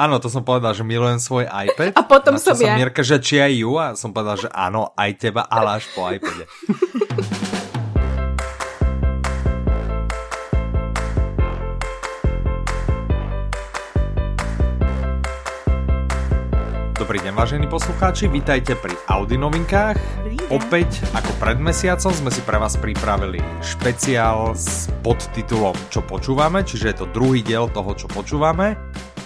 Áno, 0.00 0.16
to 0.16 0.32
som 0.32 0.40
povedal, 0.40 0.72
že 0.72 0.80
milujem 0.80 1.20
svoj 1.20 1.44
iPad. 1.44 1.92
A 2.00 2.08
potom 2.08 2.40
som 2.40 2.56
ja. 2.56 2.72
Mirka, 2.72 3.04
že 3.04 3.20
či 3.20 3.36
aj 3.36 3.52
ju 3.52 3.76
a 3.76 3.92
som 3.92 4.16
povedal, 4.16 4.40
že 4.40 4.48
áno, 4.48 4.96
aj 4.96 5.10
teba, 5.20 5.44
ale 5.44 5.76
až 5.76 5.92
po 5.92 6.08
iPade. 6.08 6.48
Dobrý 16.96 17.20
deň, 17.20 17.32
vážení 17.36 17.66
poslucháči, 17.68 18.24
vítajte 18.32 18.80
pri 18.80 18.96
Audi 19.12 19.36
novinkách. 19.36 20.00
Opäť, 20.48 21.04
ako 21.12 21.32
pred 21.36 21.60
mesiacom, 21.60 22.12
sme 22.12 22.30
si 22.32 22.40
pre 22.40 22.56
vás 22.56 22.80
pripravili 22.80 23.42
špeciál 23.60 24.56
s 24.56 24.88
podtitulom 25.04 25.76
Čo 25.92 26.04
počúvame, 26.08 26.64
čiže 26.64 26.88
je 26.88 26.96
to 27.04 27.06
druhý 27.12 27.44
diel 27.44 27.68
toho, 27.68 27.92
čo 27.92 28.08
počúvame. 28.08 28.78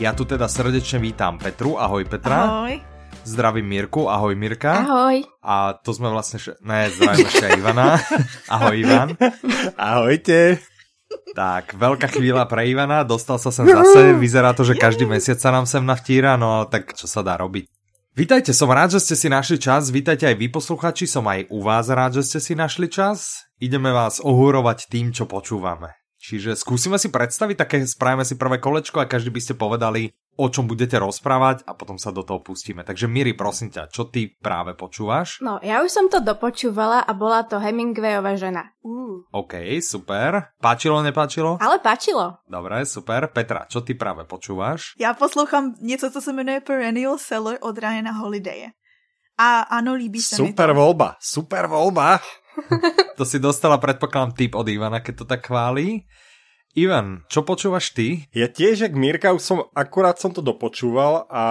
Ja 0.02 0.10
tu 0.10 0.26
teda 0.26 0.50
srdečne 0.50 0.98
vítam 0.98 1.38
Petru. 1.38 1.78
Ahoj 1.78 2.02
Petra. 2.02 2.66
Ahoj. 2.66 2.82
Zdravím 3.22 3.62
Mirku. 3.70 4.10
Ahoj 4.10 4.34
Mirka. 4.34 4.82
Ahoj. 4.82 5.22
A 5.38 5.78
to 5.78 5.94
sme 5.94 6.10
vlastne... 6.10 6.42
Še... 6.42 6.58
Ne, 6.66 6.90
zdravím 6.90 7.30
ešte 7.30 7.46
Ivana. 7.54 8.02
Ahoj 8.58 8.74
Ivan. 8.74 9.14
Ahojte. 9.78 10.58
Tak, 11.38 11.78
veľká 11.78 12.10
chvíľa 12.10 12.42
pre 12.50 12.66
Ivana. 12.66 13.06
Dostal 13.06 13.38
sa 13.38 13.54
sem 13.54 13.70
zase. 13.70 14.18
Vyzerá 14.18 14.50
to, 14.50 14.66
že 14.66 14.74
každý 14.74 15.06
mesiac 15.06 15.38
sa 15.38 15.54
nám 15.54 15.62
sem 15.62 15.86
navtíra, 15.86 16.34
no 16.34 16.66
tak 16.66 16.98
čo 16.98 17.06
sa 17.06 17.22
dá 17.22 17.38
robiť. 17.38 17.70
Vítajte, 18.18 18.50
som 18.50 18.74
rád, 18.74 18.98
že 18.98 19.02
ste 19.02 19.14
si 19.14 19.30
našli 19.30 19.62
čas. 19.62 19.94
Vítajte 19.94 20.26
aj 20.26 20.34
vy 20.34 20.50
posluchači, 20.50 21.06
som 21.06 21.22
aj 21.30 21.46
u 21.54 21.62
vás 21.62 21.86
rád, 21.86 22.18
že 22.18 22.26
ste 22.26 22.38
si 22.42 22.58
našli 22.58 22.90
čas. 22.90 23.46
Ideme 23.62 23.94
vás 23.94 24.18
ohúrovať 24.18 24.90
tým, 24.90 25.14
čo 25.14 25.30
počúvame. 25.30 26.03
Čiže 26.24 26.56
skúsime 26.56 26.96
si 26.96 27.12
predstaviť, 27.12 27.56
také 27.60 27.76
spravíme 27.84 28.24
si 28.24 28.40
prvé 28.40 28.56
kolečko 28.56 28.96
a 28.96 29.04
každý 29.04 29.28
by 29.28 29.40
ste 29.44 29.60
povedali, 29.60 30.08
o 30.40 30.48
čom 30.48 30.64
budete 30.64 30.96
rozprávať 30.96 31.68
a 31.68 31.76
potom 31.76 32.00
sa 32.00 32.16
do 32.16 32.24
toho 32.24 32.40
pustíme. 32.40 32.80
Takže 32.80 33.04
Miri, 33.04 33.36
prosím 33.36 33.68
ťa, 33.68 33.92
čo 33.92 34.08
ty 34.08 34.32
práve 34.32 34.72
počúvaš? 34.72 35.44
No, 35.44 35.60
ja 35.60 35.84
už 35.84 35.92
som 35.92 36.08
to 36.08 36.24
dopočúvala 36.24 37.04
a 37.04 37.12
bola 37.12 37.44
to 37.44 37.60
Hemingwayová 37.60 38.40
žena. 38.40 38.72
Uh. 38.80 39.20
OK, 39.36 39.84
super. 39.84 40.56
Páčilo, 40.64 41.04
nepáčilo? 41.04 41.60
Ale 41.60 41.76
páčilo. 41.84 42.40
Dobre, 42.48 42.88
super. 42.88 43.28
Petra, 43.28 43.68
čo 43.68 43.84
ty 43.84 43.92
práve 43.92 44.24
počúvaš? 44.24 44.96
Já 44.96 45.12
poslouchám 45.12 45.76
něco, 45.76 46.08
co 46.10 46.20
se 46.20 46.32
jmenuje 46.32 46.60
Perennial 46.64 47.20
Seller 47.20 47.60
od 47.60 47.78
Ryana 47.78 48.16
Holidaye. 48.16 48.72
A 49.38 49.60
ano, 49.60 49.94
líbí 49.94 50.22
se 50.22 50.42
mi 50.42 50.48
Super 50.48 50.70
to. 50.70 50.74
voľba, 50.74 51.18
super 51.20 51.66
voľba. 51.66 52.22
To 53.18 53.22
si 53.22 53.38
dostala, 53.38 53.78
predpokladám, 53.78 54.34
tip 54.34 54.58
od 54.58 54.66
Ivana, 54.66 54.98
keď 54.98 55.14
to 55.22 55.26
tak 55.26 55.46
chválí. 55.46 56.02
Ivan, 56.74 57.22
čo 57.30 57.46
počúvaš 57.46 57.94
ty? 57.94 58.26
Ja 58.34 58.50
tiež, 58.50 58.90
jak 58.90 58.98
Mirka, 58.98 59.30
už 59.30 59.42
som, 59.42 59.58
akurát 59.78 60.18
som 60.18 60.34
to 60.34 60.42
dopočúval 60.42 61.30
a 61.30 61.44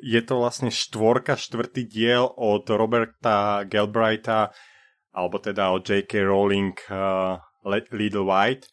je 0.00 0.16
to 0.24 0.40
vlastne 0.40 0.72
štvorka, 0.72 1.36
štvrtý 1.36 1.84
diel 1.84 2.24
od 2.24 2.64
Roberta 2.72 3.68
Galbraitha, 3.68 4.56
alebo 5.12 5.36
teda 5.36 5.76
od 5.76 5.84
J.K. 5.84 6.24
Rowling 6.24 6.72
uh, 6.88 7.36
Little 7.68 8.24
White, 8.24 8.72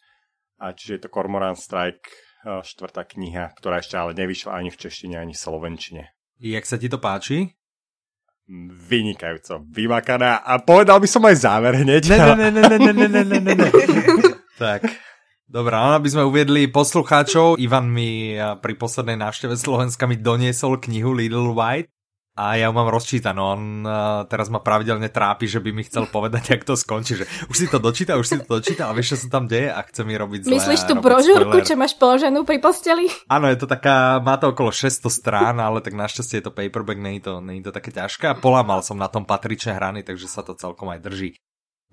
a 0.56 0.72
čiže 0.72 0.92
je 0.96 1.02
to 1.04 1.12
Cormoran 1.12 1.56
Strike, 1.56 2.08
uh, 2.48 2.64
štvrtá 2.64 3.04
kniha, 3.04 3.52
ktorá 3.56 3.84
ešte 3.84 4.00
ale 4.00 4.16
nevyšla 4.16 4.56
ani 4.56 4.72
v 4.72 4.80
češtine, 4.80 5.20
ani 5.20 5.36
v 5.36 5.42
slovenčine. 5.44 6.02
Jak 6.40 6.64
sa 6.64 6.80
ti 6.80 6.88
to 6.88 6.96
páči? 6.96 7.52
Vynikajúco, 8.90 9.64
vymakaná 9.72 10.44
a 10.44 10.60
povedal 10.60 11.00
by 11.00 11.08
som 11.08 11.24
aj 11.24 11.36
záver 11.40 11.80
hneď. 11.80 12.12
Ne, 12.12 12.18
ne, 12.20 12.48
ne, 12.50 12.50
ne, 12.52 12.76
ne, 12.76 12.92
ne, 12.92 13.06
ne, 13.08 13.22
ne, 13.24 13.38
ne, 13.40 13.54
ne. 13.56 13.68
tak, 14.60 14.84
dobrá, 15.48 15.80
len 15.88 15.96
aby 15.96 16.08
sme 16.12 16.28
uviedli 16.28 16.68
poslucháčov. 16.68 17.56
Ivan 17.56 17.88
mi 17.88 18.36
pri 18.36 18.74
poslednej 18.76 19.16
návšteve 19.16 19.56
Slovenska 19.56 20.04
mi 20.04 20.20
doniesol 20.20 20.76
knihu 20.76 21.16
Little 21.16 21.56
White 21.56 21.93
a 22.34 22.58
ja 22.58 22.66
ju 22.66 22.74
mám 22.74 22.90
rozčítanú. 22.90 23.40
On 23.40 23.62
a, 23.86 24.26
teraz 24.26 24.50
ma 24.50 24.58
pravidelne 24.58 25.06
trápi, 25.06 25.46
že 25.46 25.62
by 25.62 25.70
mi 25.70 25.86
chcel 25.86 26.10
povedať, 26.10 26.58
jak 26.58 26.66
to 26.66 26.74
skončí. 26.74 27.22
Že 27.22 27.26
už 27.46 27.56
si 27.56 27.66
to 27.70 27.78
dočítal, 27.78 28.18
už 28.18 28.26
si 28.26 28.36
to 28.42 28.58
dočítal, 28.58 28.90
a 28.90 28.94
vieš, 28.94 29.14
čo 29.14 29.26
sa 29.26 29.38
tam 29.38 29.46
deje 29.46 29.70
a 29.70 29.78
chce 29.86 30.02
mi 30.02 30.18
robiť 30.18 30.50
zle. 30.50 30.58
Myslíš 30.58 30.82
tú 30.90 30.94
brožúrku, 30.98 31.62
spoiler. 31.62 31.66
čo 31.66 31.74
máš 31.78 31.94
položenú 31.94 32.42
pri 32.42 32.58
posteli? 32.58 33.06
Áno, 33.30 33.46
je 33.46 33.58
to 33.62 33.70
taká, 33.70 34.18
má 34.18 34.34
to 34.34 34.50
okolo 34.50 34.74
600 34.74 35.06
strán, 35.14 35.56
ale 35.62 35.78
tak 35.78 35.94
našťastie 35.94 36.42
je 36.42 36.44
to 36.50 36.52
paperback, 36.52 36.98
nie 36.98 37.22
je 37.22 37.30
to, 37.30 37.32
nie 37.38 37.62
je 37.62 37.70
to 37.70 37.72
také 37.72 37.94
ťažké 37.94 38.26
a 38.26 38.34
polámal 38.34 38.82
som 38.82 38.98
na 38.98 39.06
tom 39.06 39.22
patričné 39.22 39.78
hrany, 39.78 40.02
takže 40.02 40.26
sa 40.26 40.42
to 40.42 40.58
celkom 40.58 40.90
aj 40.90 41.06
drží. 41.06 41.38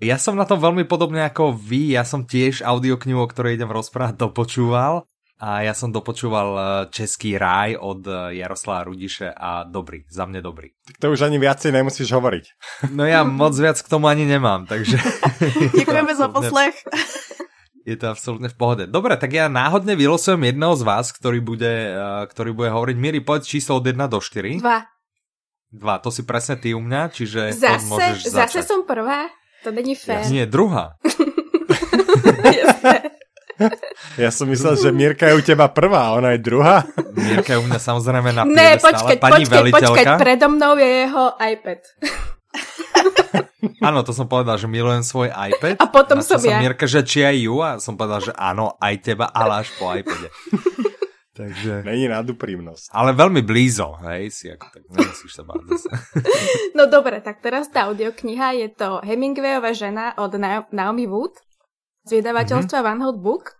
Ja 0.02 0.18
som 0.18 0.34
na 0.34 0.42
tom 0.42 0.58
veľmi 0.58 0.82
podobne 0.90 1.22
ako 1.22 1.54
vy, 1.54 1.94
ja 1.94 2.02
som 2.02 2.26
tiež 2.26 2.66
audioknihu, 2.66 3.22
o 3.22 3.30
ktorej 3.30 3.54
idem 3.54 3.70
rozprávať, 3.70 4.18
dopočúval 4.18 5.06
a 5.42 5.66
ja 5.66 5.74
som 5.74 5.90
dopočúval 5.90 6.48
eh, 6.54 6.62
Český 6.94 7.34
ráj 7.34 7.74
od 7.74 8.06
eh, 8.06 8.38
Jaroslava 8.38 8.86
Rudiše 8.86 9.34
a 9.34 9.66
dobrý, 9.66 10.06
za 10.06 10.22
mne 10.30 10.38
dobrý. 10.38 10.70
Tak 10.86 11.02
to 11.02 11.10
už 11.10 11.26
ani 11.26 11.42
viacej 11.42 11.74
nemusíš 11.74 12.14
hovoriť. 12.14 12.44
No 12.98 13.02
ja 13.02 13.26
moc 13.26 13.58
viac 13.58 13.82
k 13.82 13.90
tomu 13.90 14.06
ani 14.06 14.22
nemám, 14.22 14.70
takže... 14.70 15.02
Děkujeme 15.78 16.14
za 16.14 16.30
poslech. 16.30 16.78
Je 17.82 17.98
to 17.98 18.14
absolútne 18.14 18.46
v 18.46 18.54
pohode. 18.54 18.84
Dobre, 18.86 19.18
tak 19.18 19.34
ja 19.34 19.50
náhodne 19.50 19.98
vylosujem 19.98 20.38
jedného 20.46 20.78
z 20.78 20.86
vás, 20.86 21.10
ktorý 21.10 21.42
bude, 21.42 21.74
eh, 21.90 22.22
ktorý 22.30 22.54
bude 22.54 22.70
hovoriť. 22.70 22.94
Miri, 22.94 23.18
povedz 23.18 23.50
číslo 23.50 23.82
od 23.82 23.84
1 23.90 24.06
do 24.06 24.22
4. 24.22 24.62
Dva. 24.62 24.86
Dva, 25.72 25.98
to 25.98 26.14
si 26.14 26.22
presne 26.22 26.54
ty 26.60 26.76
u 26.76 26.84
mňa, 26.84 27.10
čiže 27.10 27.56
to 27.58 27.76
môžeš 27.90 28.28
Zase, 28.28 28.30
zase 28.30 28.60
začať. 28.60 28.64
som 28.68 28.86
prvá? 28.86 29.26
To 29.64 29.72
není 29.74 29.96
fér. 29.96 30.22
Nie, 30.28 30.44
druhá. 30.44 31.00
Ja 34.14 34.28
som 34.28 34.46
myslel, 34.46 34.74
že 34.74 34.88
Mirka 34.90 35.26
je 35.26 35.34
u 35.34 35.42
teba 35.42 35.66
prvá, 35.66 36.12
ona 36.12 36.32
je 36.32 36.40
druhá. 36.40 36.82
Mirka 37.12 37.54
je 37.54 37.60
u 37.60 37.66
mňa 37.66 37.78
samozrejme 37.78 38.30
na 38.30 38.42
Ne, 38.42 38.76
počkať, 38.76 39.16
Pani 39.16 39.42
počkať, 39.42 39.62
počkať, 39.68 39.82
veliteľka. 39.82 40.10
predo 40.16 40.46
mnou 40.48 40.72
je 40.74 40.90
jeho 41.02 41.24
iPad. 41.34 41.80
Áno, 43.80 44.02
to 44.02 44.10
som 44.10 44.26
povedal, 44.26 44.56
že 44.56 44.66
milujem 44.66 45.02
svoj 45.02 45.30
iPad. 45.30 45.78
A 45.78 45.86
potom 45.86 46.18
som 46.20 46.38
ja. 46.38 46.58
Mirka, 46.58 46.84
že 46.84 47.02
či 47.02 47.22
aj 47.22 47.36
ju 47.38 47.56
a 47.58 47.70
som 47.78 47.94
povedal, 47.94 48.20
že 48.20 48.32
áno, 48.32 48.74
aj 48.76 48.94
teba, 49.00 49.26
ale 49.26 49.62
až 49.62 49.68
po 49.76 49.88
iPade. 49.88 50.28
Takže... 51.32 51.80
Není 51.80 52.12
nad 52.12 52.28
úprimnosť. 52.28 52.92
Ale 52.92 53.16
veľmi 53.16 53.40
blízo, 53.40 53.96
hej, 54.04 54.28
si 54.28 54.52
ako 54.52 54.68
tak 54.68 54.82
nemusíš 54.84 55.32
sa 55.32 55.42
báť. 55.42 55.64
No 56.76 56.84
dobre, 56.84 57.24
tak 57.24 57.40
teraz 57.40 57.72
tá 57.72 57.88
audiokniha 57.88 58.52
je 58.54 58.68
to 58.68 59.00
Hemingwayová 59.00 59.72
žena 59.72 60.12
od 60.14 60.36
Na- 60.36 60.68
Naomi 60.68 61.08
Wood 61.08 61.32
z 62.02 62.18
vydavateľstva 62.18 62.78
Van 62.80 63.00
Hot 63.00 63.18
Book. 63.18 63.58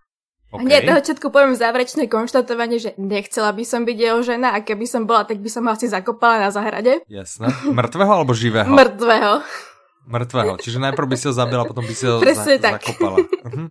Okay. 0.49 0.69
Hneď 0.69 0.81
na 0.85 0.93
začiatku 0.95 1.33
poviem 1.33 1.57
záverečné 1.57 2.05
konštatovanie, 2.05 2.77
že 2.77 2.93
nechcela 2.95 3.49
by 3.49 3.65
som 3.65 3.83
byť 3.83 3.97
jeho 3.97 4.21
žena 4.21 4.53
a 4.53 4.61
keby 4.61 4.85
som 4.85 5.09
bola, 5.09 5.25
tak 5.25 5.41
by 5.41 5.49
som 5.49 5.65
ho 5.65 5.73
asi 5.73 5.89
zakopala 5.89 6.37
na 6.37 6.53
zahrade. 6.53 7.01
Jasné. 7.09 7.49
Mŕtvého 7.65 8.11
alebo 8.13 8.37
živého? 8.37 8.69
Mŕtvého. 8.69 9.41
Mŕtvého. 10.05 10.53
Čiže 10.59 10.77
najprv 10.79 11.07
by 11.09 11.17
si 11.17 11.25
ho 11.25 11.33
zabila, 11.33 11.65
potom 11.65 11.81
by 11.81 11.93
si 11.93 12.05
ho 12.05 12.21
Presne 12.21 12.59
za- 12.59 12.63
tak. 12.69 12.85
zakopala. 12.85 13.17
Mhm. 13.49 13.65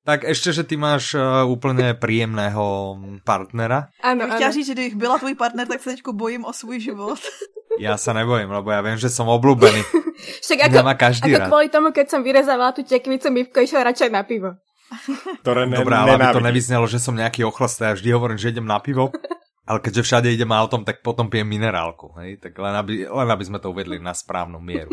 Tak 0.00 0.24
ešte, 0.24 0.56
že 0.56 0.64
ty 0.64 0.80
máš 0.80 1.12
uh, 1.12 1.44
úplne 1.44 1.92
príjemného 1.92 2.96
partnera. 3.20 3.92
Áno, 4.00 4.26
Já 4.26 4.34
chtěla 4.34 4.50
říct, 4.50 4.66
že 4.66 4.72
kdybych 4.72 4.96
byla 4.96 5.18
tvůj 5.18 5.34
partner, 5.34 5.66
tak 5.68 5.80
se 5.80 5.90
teďko 5.90 6.12
bojím 6.12 6.44
o 6.44 6.52
svůj 6.52 6.80
život. 6.80 7.20
Ja 7.78 7.94
sa 7.96 8.10
nebojím, 8.12 8.50
lebo 8.50 8.68
ja 8.74 8.82
viem, 8.82 8.98
že 8.98 9.06
som 9.06 9.30
obľúbený. 9.30 9.80
Však 10.44 10.58
Ako, 10.68 10.82
má 10.82 10.98
každý 10.98 11.32
ako 11.32 11.38
rád. 11.38 11.48
kvôli 11.48 11.68
tomu, 11.70 11.88
keď 11.94 12.06
som 12.10 12.20
vyrezávala 12.20 12.74
tú 12.74 12.82
tekvicu, 12.82 13.30
Mivko 13.30 13.62
išiel 13.62 13.86
radšej 13.86 14.10
na 14.10 14.26
pivo. 14.26 14.58
Ktoré 15.46 15.70
ne, 15.70 15.78
Dobré, 15.78 15.94
ale 15.94 16.18
aby 16.18 16.34
to 16.34 16.42
nevyznelo, 16.42 16.90
že 16.90 16.98
som 16.98 17.14
nejaký 17.14 17.46
ochlastý. 17.46 17.86
Ja 17.88 17.94
vždy 17.94 18.08
hovorím, 18.10 18.42
že 18.42 18.50
idem 18.50 18.66
na 18.66 18.82
pivo. 18.82 19.14
Ale 19.70 19.78
keďže 19.78 20.02
všade 20.02 20.28
idem 20.34 20.50
autom, 20.50 20.82
tak 20.82 20.98
potom 20.98 21.30
pijem 21.30 21.46
minerálku. 21.46 22.10
Hej? 22.18 22.42
Tak 22.42 22.58
len 22.58 22.74
aby, 22.74 23.06
len 23.06 23.28
aby 23.30 23.44
sme 23.46 23.62
to 23.62 23.70
uvedli 23.70 24.02
na 24.02 24.18
správnu 24.18 24.58
mieru. 24.58 24.90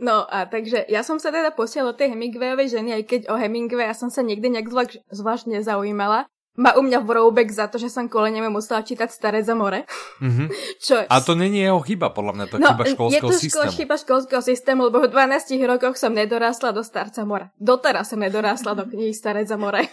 No 0.00 0.24
a 0.24 0.48
takže 0.48 0.88
ja 0.88 1.04
som 1.04 1.20
sa 1.20 1.28
teda 1.28 1.52
posiela 1.52 1.92
tej 1.92 2.16
Hemingwayovej 2.16 2.72
ženy, 2.72 2.90
aj 2.96 3.04
keď 3.04 3.20
o 3.28 3.36
Hemingway 3.36 3.84
ja 3.84 3.94
som 3.94 4.08
sa 4.08 4.24
nikdy 4.24 4.48
nejak 4.48 4.72
zvlášť, 4.72 4.94
zvlášť 5.12 5.44
nezaujímala. 5.60 6.24
Má 6.58 6.74
u 6.74 6.82
mňa 6.82 7.06
vroubek 7.06 7.46
za 7.46 7.70
to, 7.70 7.78
že 7.78 7.88
som 7.88 8.10
kvôli 8.10 8.34
nemu 8.34 8.50
musela 8.50 8.82
čítať 8.82 9.06
Staré 9.06 9.40
za 9.44 9.54
more. 9.54 9.86
Mhm. 10.18 10.50
Čo 10.84 10.98
je... 10.98 11.06
A 11.06 11.16
to 11.20 11.38
není 11.38 11.62
jeho 11.62 11.78
chyba, 11.84 12.10
podľa 12.10 12.32
mňa, 12.36 12.44
to 12.48 12.54
je 12.56 12.60
no, 12.64 12.68
chyba 12.74 12.84
je 12.84 12.92
školského 12.96 13.28
to 13.28 13.36
ško- 13.36 13.44
systému. 13.44 13.72
chyba 13.76 13.94
školského 14.00 14.42
systému, 14.42 14.80
lebo 14.90 14.98
v 15.04 15.08
12 15.14 15.46
rokoch 15.68 15.94
som 16.00 16.10
nedorásla 16.10 16.74
do 16.74 16.82
Starca 16.82 17.22
mora. 17.22 17.52
Doteraz 17.60 18.10
som 18.10 18.18
nedorásla 18.18 18.72
do 18.72 18.88
knihy 18.88 19.14
Staré 19.14 19.46
za 19.46 19.54
more. 19.60 19.84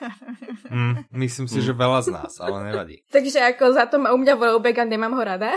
Mm, 0.72 1.06
myslím 1.20 1.46
si, 1.52 1.62
že 1.62 1.78
veľa 1.84 2.00
z 2.04 2.10
nás, 2.16 2.34
ale 2.42 2.64
nevadí. 2.64 3.06
Takže 3.12 3.44
ako 3.54 3.76
za 3.76 3.86
to 3.92 4.02
má 4.02 4.16
u 4.16 4.18
mňa 4.18 4.34
vroubek 4.40 4.82
a 4.82 4.84
nemám 4.88 5.14
ho 5.14 5.24
rada. 5.24 5.54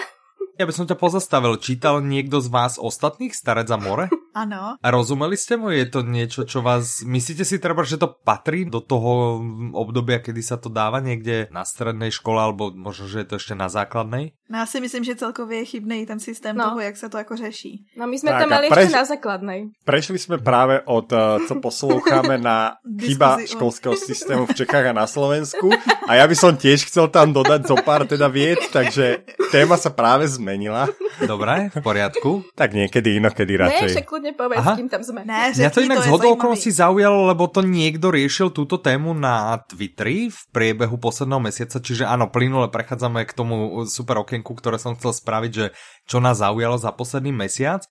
Ja 0.61 0.69
by 0.69 0.77
som 0.77 0.85
ťa 0.85 1.01
pozastavil. 1.01 1.57
Čítal 1.57 2.05
niekto 2.05 2.37
z 2.37 2.53
vás 2.53 2.77
ostatných 2.77 3.33
Starec 3.33 3.65
za 3.65 3.81
more? 3.81 4.13
Ano. 4.37 4.77
A 4.77 4.87
rozumeli 4.93 5.35
ste 5.35 5.57
mu? 5.57 5.73
Je 5.73 5.89
to 5.89 6.05
niečo, 6.05 6.45
čo 6.45 6.61
vás... 6.61 7.01
Myslíte 7.01 7.49
si 7.49 7.57
treba, 7.57 7.81
že 7.83 7.97
to 7.97 8.13
patrí 8.13 8.69
do 8.69 8.85
toho 8.85 9.43
obdobia, 9.73 10.21
kedy 10.21 10.39
sa 10.45 10.61
to 10.61 10.69
dáva 10.69 11.01
niekde 11.01 11.49
na 11.49 11.65
strednej 11.65 12.13
škole, 12.13 12.39
alebo 12.39 12.71
možno, 12.71 13.09
že 13.09 13.25
je 13.25 13.29
to 13.33 13.35
ešte 13.41 13.57
na 13.57 13.73
základnej? 13.73 14.37
No 14.51 14.59
já 14.59 14.67
si 14.67 14.81
myslím, 14.81 15.05
že 15.05 15.15
celkově 15.15 15.59
je 15.59 15.65
chybný 15.65 16.07
ten 16.07 16.19
systém 16.21 16.57
No. 16.57 16.65
toho, 16.65 16.81
jak 16.81 16.97
se 16.97 17.09
to 17.09 17.19
jako 17.19 17.37
řeší. 17.37 17.87
No 17.97 18.07
my 18.07 18.19
sme 18.19 18.31
Tak 18.31 18.39
to 18.39 18.47
a 18.47 18.51
mali 18.51 18.67
preš- 18.67 18.91
ešte 18.91 18.97
na 18.97 19.05
základnej. 19.07 19.61
Prešli 19.87 20.19
sme 20.19 20.37
práve 20.37 20.83
od, 20.85 21.07
eh, 21.07 21.19
co 21.47 21.55
posloucháme, 21.57 22.35
na 22.37 22.75
chyba 23.07 23.39
školského 23.47 23.95
systému 23.95 24.47
v 24.47 24.55
Čechách 24.55 24.91
a 24.91 24.93
na 24.93 25.07
Slovensku. 25.07 25.71
A 26.05 26.19
ja 26.19 26.27
by 26.27 26.35
som 26.35 26.53
tiež 26.53 26.83
chcel 26.85 27.07
tam 27.09 27.31
dodať 27.31 27.63
zo 27.65 27.79
pár 27.79 28.03
teda 28.05 28.27
vied, 28.27 28.59
takže 28.69 29.23
téma 29.49 29.79
sa 29.79 29.89
práve 29.89 30.27
zmenila. 30.27 30.91
Dobre, 31.21 31.71
v 31.71 31.79
poriadku. 31.79 32.43
Tak 32.53 32.73
niekedy 32.73 33.17
inokedy 33.17 33.55
Ne, 33.55 33.61
radšej. 33.61 33.89
však 33.93 34.07
kľudne 34.09 34.33
povedz, 34.35 34.59
Aha. 34.59 34.75
kým 34.75 34.89
tam 34.89 35.03
sme. 35.03 35.23
Ne, 35.23 35.53
Mňa 35.53 35.71
to 35.71 35.81
inak 35.81 35.97
je 35.97 36.03
z 36.03 36.09
hodou 36.09 36.19
zajímavý. 36.27 36.37
okolností 36.37 36.71
zaujalo, 36.73 37.19
lebo 37.29 37.47
to 37.47 37.61
niekto 37.61 38.11
riešil 38.11 38.51
túto 38.51 38.77
tému 38.77 39.13
na 39.13 39.63
Twitteri 39.63 40.27
v 40.27 40.39
priebehu 40.51 40.97
posledného 40.97 41.39
mesiaca, 41.41 41.79
čiže 41.79 42.03
áno, 42.03 42.27
plynule 42.27 42.67
prechádzame 42.67 43.23
k 43.23 43.33
tomu 43.33 43.55
super 43.85 44.17
okienku, 44.19 44.40
ktoré 44.43 44.81
som 44.81 44.97
chcel 44.97 45.13
spraviť, 45.13 45.53
že 45.53 45.67
čo 46.09 46.19
nás 46.19 46.41
zaujalo 46.41 46.81
za 46.81 46.91
posledný 46.91 47.31
mesiac. 47.35 47.85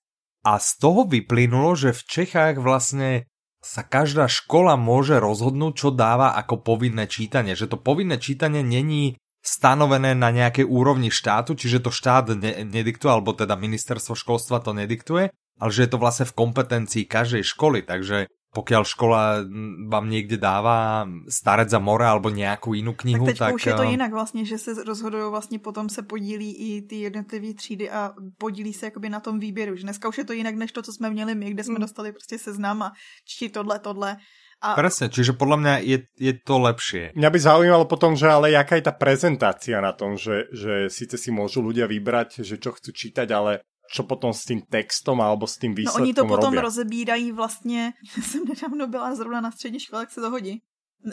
A 0.44 0.56
z 0.56 0.80
toho 0.80 1.04
vyplynulo, 1.04 1.76
že 1.76 1.92
v 1.92 2.02
Čechách 2.08 2.64
vlastne 2.64 3.28
sa 3.60 3.84
každá 3.84 4.32
škola 4.32 4.80
môže 4.80 5.20
rozhodnúť, 5.20 5.74
čo 5.76 5.90
dáva 5.92 6.32
ako 6.40 6.64
povinné 6.64 7.12
čítanie. 7.12 7.60
Že 7.60 7.76
to 7.76 7.78
povinné 7.84 8.16
čítanie 8.16 8.64
není 8.64 9.20
stanovené 9.44 10.16
na 10.16 10.32
nejakej 10.32 10.68
úrovni 10.68 11.12
štátu, 11.12 11.56
čiže 11.56 11.84
to 11.84 11.92
štát 11.92 12.36
ne- 12.40 12.64
nediktuje, 12.68 13.12
alebo 13.12 13.36
teda 13.36 13.60
ministerstvo 13.60 14.16
školstva 14.16 14.64
to 14.64 14.72
nediktuje, 14.76 15.32
ale 15.60 15.70
že 15.72 15.84
je 15.88 15.92
to 15.92 16.00
vlastne 16.00 16.28
v 16.28 16.38
kompetencii 16.40 17.04
každej 17.08 17.44
školy, 17.44 17.84
takže 17.84 18.32
pokiaľ 18.50 18.82
škola 18.82 19.46
vám 19.94 20.10
niekde 20.10 20.42
dáva 20.42 21.06
Starec 21.30 21.70
za 21.70 21.78
more 21.78 22.02
alebo 22.02 22.34
nejakú 22.34 22.74
inú 22.74 22.98
Tak 22.98 23.02
knihu, 23.06 23.26
teď 23.30 23.38
tak, 23.38 23.54
už 23.54 23.66
je 23.66 23.74
to 23.74 23.86
eh, 23.86 23.92
jinak 23.94 24.12
vlastně, 24.12 24.46
že 24.46 24.58
se 24.58 24.84
rozhodují 24.84 25.24
vlastně 25.30 25.60
potom 25.60 25.90
se 25.90 26.02
podílí 26.02 26.52
i 26.58 26.82
ty 26.82 26.96
jednotlivé 26.96 27.54
třídy 27.54 27.90
a 27.90 28.12
podílí 28.38 28.74
se 28.74 28.86
jakoby 28.86 29.10
na 29.10 29.20
tom 29.20 29.40
výběru. 29.40 29.76
Že 29.76 29.84
dneska 29.84 30.10
už 30.10 30.18
je 30.18 30.26
to 30.26 30.34
jinak 30.34 30.56
než 30.56 30.72
to, 30.72 30.82
co 30.82 30.94
jsme 30.94 31.10
měli 31.10 31.36
my, 31.36 31.50
kde 31.50 31.64
jsme 31.64 31.76
Mm. 31.76 31.82
dostali 31.82 32.12
prostě 32.12 32.40
seznam 32.40 32.82
a 32.82 32.92
čti 33.26 33.50
tohle, 33.50 33.80
tohle. 33.80 34.18
A 34.60 34.76
Presne, 34.76 35.08
čiže 35.08 35.40
podľa 35.40 35.58
mňa 35.64 35.74
je, 35.88 35.98
je 36.20 36.34
to 36.36 36.60
lepšie. 36.60 37.16
Mňa 37.16 37.30
by 37.32 37.40
zaujímalo 37.40 37.86
potom, 37.88 38.20
že 38.20 38.28
ale 38.28 38.52
jaká 38.52 38.76
je 38.76 38.92
tá 38.92 38.92
prezentácia 38.92 39.80
na 39.80 39.96
tom, 39.96 40.20
že, 40.20 40.52
že 40.52 40.92
síce 40.92 41.16
si 41.16 41.32
môžu 41.32 41.64
ľudia 41.64 41.88
vybrať, 41.88 42.44
že 42.44 42.60
čo 42.60 42.76
chcú 42.76 42.92
čítať, 42.92 43.32
ale 43.32 43.64
čo 43.90 44.06
potom 44.06 44.34
s 44.34 44.46
tým 44.46 44.62
textom 44.62 45.18
alebo 45.22 45.50
s 45.50 45.58
tým 45.58 45.74
no 45.74 45.78
výsledkom 45.82 46.06
oni 46.06 46.14
to 46.14 46.26
potom 46.26 46.54
robia. 46.54 46.62
rozebírají 46.62 47.32
vlastně, 47.42 47.94
já 48.18 48.24
jsem 48.24 48.46
nedávno 48.46 48.88
byla 48.88 49.16
zrovna 49.16 49.42
na 49.42 49.52
střední 49.52 49.80
škole, 49.80 50.02
jak 50.02 50.12
se 50.12 50.22
to 50.22 50.30
hodí. 50.30 50.62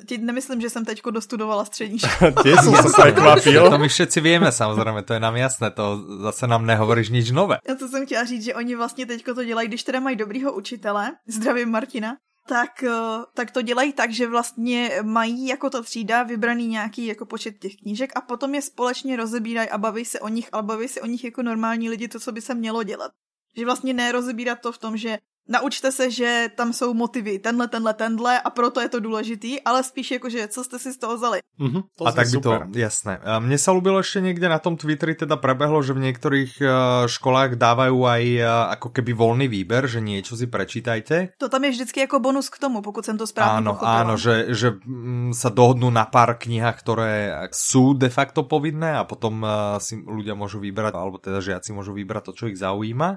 Teď 0.07 0.21
nemyslím, 0.21 0.61
že 0.61 0.71
jsem 0.71 0.85
teďko 0.85 1.11
dostudovala 1.11 1.65
střední 1.65 1.99
školu. 1.99 2.33
Tiež 2.43 2.59
som 2.59 2.75
sa 2.75 3.07
prekvapil. 3.07 3.71
To 3.71 3.79
my 3.79 3.87
všetci 3.87 4.19
vieme, 4.19 4.51
samozrejme, 4.51 5.07
to 5.07 5.15
je 5.15 5.23
nám 5.23 5.39
jasné, 5.39 5.71
to 5.71 6.03
zase 6.27 6.51
nám 6.51 6.67
nehovoríš 6.67 7.15
nič 7.15 7.31
nové. 7.31 7.63
Já 7.63 7.75
to 7.79 7.87
jsem 7.89 8.03
chtěla 8.07 8.25
říct, 8.25 8.45
že 8.51 8.55
oni 8.55 8.75
vlastně 8.75 9.07
teďko 9.07 9.35
to 9.35 9.45
dělají, 9.47 9.69
když 9.69 9.83
teda 9.83 10.01
mají 10.01 10.17
dobrýho 10.17 10.53
učitele, 10.53 11.13
zdravím 11.31 11.71
Martina, 11.71 12.19
tak, 12.49 12.83
eh, 12.83 12.91
tak 13.35 13.51
to 13.51 13.63
dělají 13.63 13.93
tak, 13.93 14.11
že 14.11 14.27
vlastně 14.27 15.01
mají 15.03 15.47
jako 15.47 15.71
ta 15.71 15.83
třída 15.83 16.23
vybraný 16.23 16.67
nějaký 16.67 17.07
jako 17.07 17.27
počet 17.27 17.59
těch 17.59 17.77
knížek 17.77 18.13
a 18.17 18.21
potom 18.21 18.55
je 18.55 18.63
společně 18.63 19.17
rozebírají 19.17 19.71
a 19.71 19.79
baví 19.79 20.05
se 20.05 20.21
o 20.21 20.29
nich, 20.29 20.49
ale 20.53 20.63
baví 20.63 20.89
se 20.89 21.01
o 21.01 21.07
nich 21.07 21.25
jako 21.25 21.43
normální 21.43 21.91
lidi, 21.91 22.09
to, 22.09 22.21
co 22.21 22.33
by 22.33 22.41
se 22.41 22.55
mělo 22.55 22.83
dělat. 22.83 23.13
Že 23.57 23.65
vlastně 23.65 23.95
nerozebírat 23.95 24.61
to 24.61 24.73
v 24.73 24.79
tom, 24.79 24.97
že 24.97 25.19
naučte 25.49 25.93
se, 25.93 26.11
že 26.11 26.51
tam 26.55 26.73
jsou 26.73 26.95
motivy 26.95 27.39
tenhle, 27.39 27.69
tenhle, 27.69 27.95
tenhle 27.95 28.41
a 28.41 28.51
proto 28.51 28.81
je 28.81 28.89
to 28.89 29.01
důležitý, 29.01 29.61
ale 29.63 29.83
spíš 29.83 30.11
jako, 30.11 30.31
že 30.31 30.49
co 30.49 30.65
jste 30.65 30.79
si 30.79 30.93
z 30.93 30.99
toho 30.99 31.17
vzali. 31.17 31.39
Mhm, 31.59 31.81
to 31.97 32.07
a 32.07 32.13
tak 32.13 32.27
by 32.27 32.33
super. 32.33 32.69
to, 32.73 32.79
jasné. 32.79 33.17
Mne 33.41 33.57
sa 33.57 33.73
ľúbilo 33.73 34.05
ešte 34.05 34.21
niekde 34.21 34.45
na 34.45 34.61
tom 34.61 34.77
Twitteri 34.77 35.17
teda 35.17 35.41
prebehlo, 35.41 35.81
že 35.81 35.97
v 35.97 36.05
niektorých 36.05 36.53
eh, 36.61 36.69
školách 37.09 37.57
dávajú 37.57 37.97
aj 38.05 38.25
eh, 38.37 38.45
ako 38.77 38.93
keby 38.93 39.17
voľný 39.17 39.47
výber, 39.49 39.89
že 39.89 40.05
niečo 40.05 40.37
si 40.37 40.47
prečítajte. 40.53 41.41
To 41.41 41.49
tam 41.49 41.65
je 41.65 41.71
vždycky 41.71 42.01
jako 42.05 42.21
bonus 42.21 42.53
k 42.53 42.59
tomu, 42.59 42.83
pokud 42.85 43.05
jsem 43.05 43.17
to 43.19 43.27
správně 43.27 43.57
Áno, 43.57 43.73
pochopila. 43.73 44.01
áno, 44.05 44.15
že, 44.21 44.53
že 44.53 44.69
mm, 44.85 45.33
sa 45.33 45.49
dohodnú 45.49 45.89
na 45.89 46.05
pár 46.05 46.37
knihách, 46.37 46.77
ktoré 46.85 47.13
sú 47.57 47.97
de 47.97 48.13
facto 48.13 48.45
povinné 48.45 48.93
a 49.01 49.09
potom 49.09 49.41
eh, 49.41 49.81
si 49.81 49.97
ľudia 49.97 50.37
môžu 50.37 50.61
vybrať, 50.61 50.93
alebo 50.93 51.17
teda 51.17 51.41
žiaci 51.41 51.73
môžu 51.73 51.97
vybrať 51.97 52.29
to, 52.29 52.33
čo 52.37 52.45
ich 52.53 52.61
zaujíma. 52.61 53.17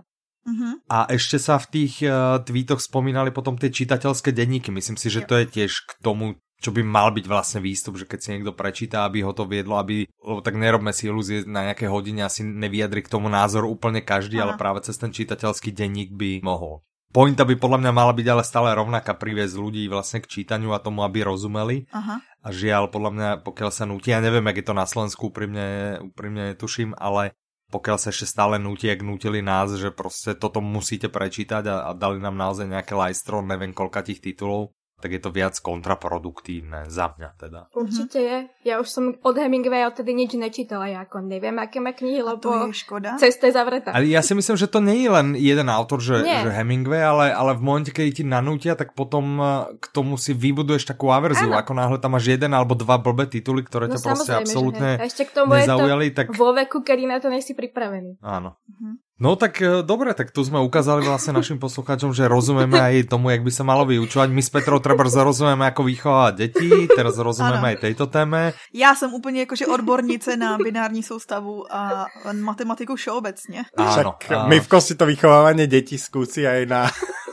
Mhm. 0.50 0.90
A 0.90 1.06
ešte 1.14 1.38
sa 1.38 1.62
v 1.62 1.70
tých 1.70 2.02
uh, 2.02 2.42
tweetoch 2.42 2.82
spomínali 2.82 3.30
potom 3.30 3.54
tie 3.54 3.70
čitateľské 3.70 4.34
denníky. 4.34 4.74
Myslím 4.74 4.98
si, 4.98 5.14
že 5.14 5.22
to 5.22 5.38
je 5.38 5.46
tiež 5.46 5.86
k 5.86 5.92
tomu, 6.02 6.42
čo 6.60 6.76
by 6.76 6.82
mal 6.84 7.14
byť 7.16 7.26
vlastne 7.30 7.60
výstup, 7.64 7.96
že 7.96 8.10
keď 8.10 8.20
si 8.20 8.30
niekto 8.36 8.52
prečíta, 8.52 9.08
aby 9.08 9.24
ho 9.24 9.32
to 9.32 9.48
viedlo, 9.48 9.80
aby, 9.80 10.10
lebo 10.10 10.44
tak 10.44 10.60
nerobme 10.60 10.92
si 10.92 11.08
ilúzie 11.08 11.48
na 11.48 11.72
nejaké 11.72 11.88
hodine, 11.88 12.28
asi 12.28 12.44
nevyjadri 12.44 13.06
k 13.06 13.12
tomu 13.12 13.32
názor 13.32 13.64
úplne 13.64 14.04
každý, 14.04 14.42
ale 14.42 14.58
Áno. 14.58 14.60
práve 14.60 14.84
cez 14.84 15.00
ten 15.00 15.14
čitateľský 15.14 15.72
denník 15.72 16.12
by 16.12 16.44
mohol. 16.44 16.84
Pointa 17.10 17.42
by 17.42 17.58
podľa 17.58 17.82
mňa 17.82 17.92
mala 17.96 18.14
byť 18.14 18.28
ale 18.30 18.44
stále 18.46 18.70
rovnaká, 18.70 19.18
priviesť 19.18 19.58
ľudí 19.58 19.90
vlastne 19.90 20.22
k 20.22 20.30
čítaniu 20.30 20.78
a 20.78 20.84
tomu, 20.84 21.02
aby 21.02 21.26
rozumeli. 21.26 21.90
Aha. 21.90 22.22
A 22.46 22.48
žiaľ, 22.54 22.94
podľa 22.94 23.12
mňa, 23.18 23.30
pokiaľ 23.42 23.70
sa 23.74 23.90
nutí, 23.90 24.14
ja 24.14 24.22
neviem, 24.22 24.46
jak 24.46 24.62
je 24.62 24.68
to 24.70 24.76
na 24.78 24.86
Slovensku, 24.86 25.34
úprimne, 25.34 25.98
úprimne 26.06 26.54
netuším, 26.54 26.94
ale 26.94 27.34
pokiaľ 27.70 27.98
sa 28.02 28.10
ešte 28.10 28.26
stále 28.26 28.58
nutí, 28.58 28.90
jak 28.90 29.06
nutili 29.06 29.46
nás, 29.46 29.70
že 29.78 29.94
proste 29.94 30.34
toto 30.34 30.58
musíte 30.60 31.08
prečítať 31.08 31.64
a, 31.70 31.76
a 31.90 31.92
dali 31.94 32.18
nám 32.18 32.34
naozaj 32.34 32.66
nejaké 32.66 32.98
lajstro, 32.98 33.46
neviem 33.46 33.74
koľka 33.74 34.02
tých 34.02 34.22
titulov, 34.22 34.74
tak 35.00 35.16
je 35.16 35.22
to 35.24 35.32
viac 35.32 35.56
kontraproduktívne, 35.58 36.88
za 36.88 37.12
mňa 37.16 37.30
teda. 37.36 37.62
Určite 37.72 38.20
je. 38.20 38.38
Ja 38.64 38.80
už 38.80 38.88
som 38.88 39.04
od 39.16 39.36
Hemingwaya 39.36 39.88
odtedy 39.88 40.12
nič 40.12 40.36
nečítala, 40.36 40.88
ja 40.88 41.04
ako 41.04 41.24
neviem, 41.24 41.56
aké 41.58 41.80
má 41.80 41.92
knihy, 41.92 42.20
lebo 42.20 42.68
je 42.68 42.76
škoda. 42.76 43.16
cesta 43.16 43.48
je 43.48 43.54
zavretá. 43.56 43.96
Ale 43.96 44.06
ja 44.06 44.20
si 44.20 44.36
myslím, 44.36 44.60
že 44.60 44.68
to 44.68 44.80
nie 44.80 45.08
je 45.08 45.12
len 45.12 45.28
jeden 45.34 45.68
autor, 45.72 46.04
že, 46.04 46.22
Nie. 46.22 46.44
že 46.44 46.52
Hemingway, 46.52 47.00
ale, 47.00 47.26
ale 47.32 47.56
v 47.56 47.62
momente, 47.64 47.90
keď 47.90 48.06
ti 48.12 48.24
nanútia, 48.24 48.76
tak 48.76 48.92
potom 48.94 49.26
eh, 49.40 49.48
k 49.80 49.86
tomu 49.96 50.20
si 50.20 50.36
vybuduješ 50.36 50.86
takú 50.86 51.10
averziu. 51.10 51.50
Áno. 51.50 51.60
Ako 51.60 51.72
náhle 51.72 51.98
tam 51.98 52.14
máš 52.14 52.28
jeden 52.28 52.52
alebo 52.52 52.76
dva 52.76 53.00
blbé 53.00 53.26
tituly, 53.26 53.64
ktoré 53.64 53.88
No 53.88 53.96
ťa 53.96 54.00
proste 54.04 54.32
absolútne. 54.36 55.00
A 55.00 55.08
ešte 55.08 55.26
k 55.26 55.32
tomu 55.32 55.56
je 55.56 55.64
to 55.64 55.78
nezaujali, 55.80 56.06
tak 56.12 56.36
vo 56.36 56.52
veku, 56.52 56.84
kedy 56.84 57.04
na 57.08 57.18
to 57.24 57.32
nesi 57.32 57.56
pripravený. 57.56 58.20
áno. 58.20 58.60
Mhm. 58.68 59.09
No 59.20 59.36
tak 59.36 59.60
e, 59.60 59.84
dobre, 59.84 60.16
tak 60.16 60.32
tu 60.32 60.40
sme 60.48 60.64
ukázali 60.64 61.04
vlastne 61.04 61.36
našim 61.36 61.60
poslucháčom, 61.60 62.16
že 62.16 62.24
rozumieme 62.24 62.80
aj 62.80 63.12
tomu, 63.12 63.30
jak 63.36 63.44
by 63.44 63.52
sa 63.52 63.68
malo 63.68 63.84
vyučovať. 63.84 64.32
My 64.32 64.40
s 64.40 64.48
Petrou 64.48 64.80
treba 64.80 65.04
rozumieme, 65.04 65.68
ako 65.68 65.84
vychovávať 65.92 66.34
deti, 66.40 66.88
teraz 66.88 67.20
rozumieme 67.20 67.68
Áno. 67.68 67.72
aj 67.76 67.84
tejto 67.84 68.08
téme. 68.08 68.56
Já 68.74 68.96
jsem 68.96 69.14
úplně 69.14 69.40
jakože 69.40 69.68
odbornice 69.68 70.38
na 70.38 70.58
binární 70.58 71.04
soustavu 71.04 71.68
a 71.76 72.06
matematiku 72.32 72.96
všeobecně. 72.96 73.66
Áno. 73.78 73.92
Však 73.92 74.32
a- 74.32 74.48
my 74.48 74.60
v 74.60 74.68
kosti 74.68 74.96
to 74.96 75.06
vychovávanie 75.06 75.68
detí 75.68 75.98
skúsi 76.00 76.48
aj 76.48 76.66
na 76.66 76.88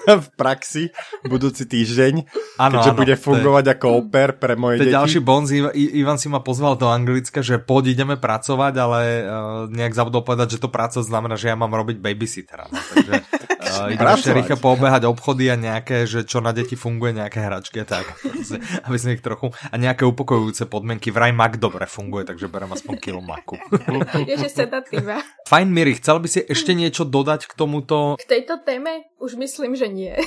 v 0.24 0.28
praxi 0.34 0.90
budúci 1.26 1.66
týždeň, 1.66 2.14
áno, 2.56 2.78
keďže 2.78 2.92
áno, 2.92 2.98
bude 2.98 3.14
to 3.14 3.18
je- 3.18 3.24
fungovať 3.26 3.64
ako 3.76 3.86
oper 4.02 4.28
pre 4.38 4.54
moje 4.54 4.82
deti. 4.82 4.94
ďalší 4.94 5.20
bonz, 5.20 5.50
Ivan 5.74 6.18
si 6.18 6.30
ma 6.30 6.40
pozval 6.40 6.78
do 6.78 6.86
Anglicka, 6.86 7.42
že 7.42 7.58
poď 7.58 7.94
ideme 7.94 8.16
pracovať, 8.16 8.74
ale 8.78 9.00
uh, 9.22 9.26
nejak 9.66 9.94
zabudol 9.94 10.22
povedať, 10.22 10.56
že 10.56 10.62
to 10.62 10.70
práca 10.70 11.02
znamená, 11.02 11.34
že 11.34 11.50
ja 11.50 11.56
mám 11.58 11.70
robiť 11.70 11.98
babysittera. 11.98 12.66
No, 12.70 12.78
takže 12.78 13.12
idem 13.86 14.06
ešte 14.08 14.32
Pracovať. 14.32 14.36
rýchlo 14.36 14.56
poobehať 14.58 15.02
obchody 15.04 15.44
a 15.48 15.56
nejaké, 15.56 16.04
že 16.04 16.24
čo 16.24 16.40
na 16.40 16.50
deti 16.50 16.74
funguje, 16.74 17.12
nejaké 17.12 17.38
hračky 17.40 17.82
a 17.82 17.86
tak. 17.86 18.06
Aby 18.86 18.96
sme 18.96 19.10
ich 19.14 19.22
trochu... 19.22 19.52
A 19.68 19.74
nejaké 19.76 20.02
upokojujúce 20.02 20.66
podmienky. 20.66 21.12
Vraj 21.12 21.30
mak 21.30 21.60
dobre 21.60 21.84
funguje, 21.84 22.24
takže 22.24 22.48
berem 22.48 22.70
aspoň 22.70 22.94
kilo 22.96 23.20
maku. 23.20 23.60
Je, 24.28 24.34
že 24.36 24.48
sedatíva. 24.48 25.20
Fajn, 25.44 25.68
Miri, 25.68 26.00
chcel 26.00 26.18
by 26.18 26.28
si 26.28 26.40
ešte 26.42 26.72
niečo 26.72 27.04
dodať 27.04 27.46
k 27.46 27.52
tomuto? 27.52 28.16
K 28.16 28.24
tejto 28.24 28.62
téme 28.64 29.06
už 29.20 29.36
myslím, 29.36 29.76
že 29.76 29.86
nie. 29.86 30.16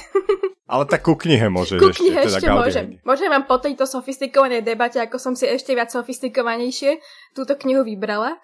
Ale 0.69 0.85
tak 0.85 1.01
ku 1.01 1.17
knihe 1.17 1.49
môžeš 1.49 1.81
Ku 1.81 1.89
ešte. 1.89 1.97
knihe 2.05 2.21
teda 2.21 2.37
ešte 2.37 2.45
Gaudi 2.45 2.61
môžem. 2.61 2.85
Môžem 3.01 3.29
vám 3.33 3.49
po 3.49 3.57
tejto 3.57 3.89
sofistikovanej 3.89 4.61
debate, 4.61 5.01
ako 5.01 5.17
som 5.17 5.33
si 5.33 5.49
ešte 5.49 5.73
viac 5.73 5.89
sofistikovanejšie 5.89 7.01
túto 7.33 7.57
knihu 7.57 7.81
vybrala. 7.81 8.37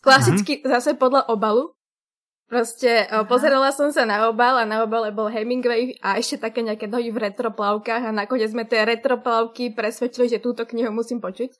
Klasicky 0.00 0.64
zase 0.64 0.96
podľa 0.96 1.28
obalu. 1.28 1.76
Proste 2.48 3.04
Aha. 3.04 3.28
pozerala 3.28 3.68
som 3.76 3.92
sa 3.92 4.08
na 4.08 4.24
obal 4.24 4.56
a 4.56 4.64
na 4.64 4.80
obale 4.80 5.12
bol 5.12 5.28
Hemingway 5.28 6.00
a 6.00 6.16
ešte 6.16 6.40
také 6.40 6.64
nejaké 6.64 6.88
nohy 6.88 7.12
v 7.12 7.28
retroplavkách 7.28 8.08
a 8.08 8.10
nakoniec 8.10 8.48
sme 8.48 8.64
tie 8.64 8.88
retroplavky 8.88 9.76
presvedčili, 9.76 10.32
že 10.32 10.40
túto 10.40 10.64
knihu 10.64 10.88
musím 10.88 11.20
počuť. 11.20 11.52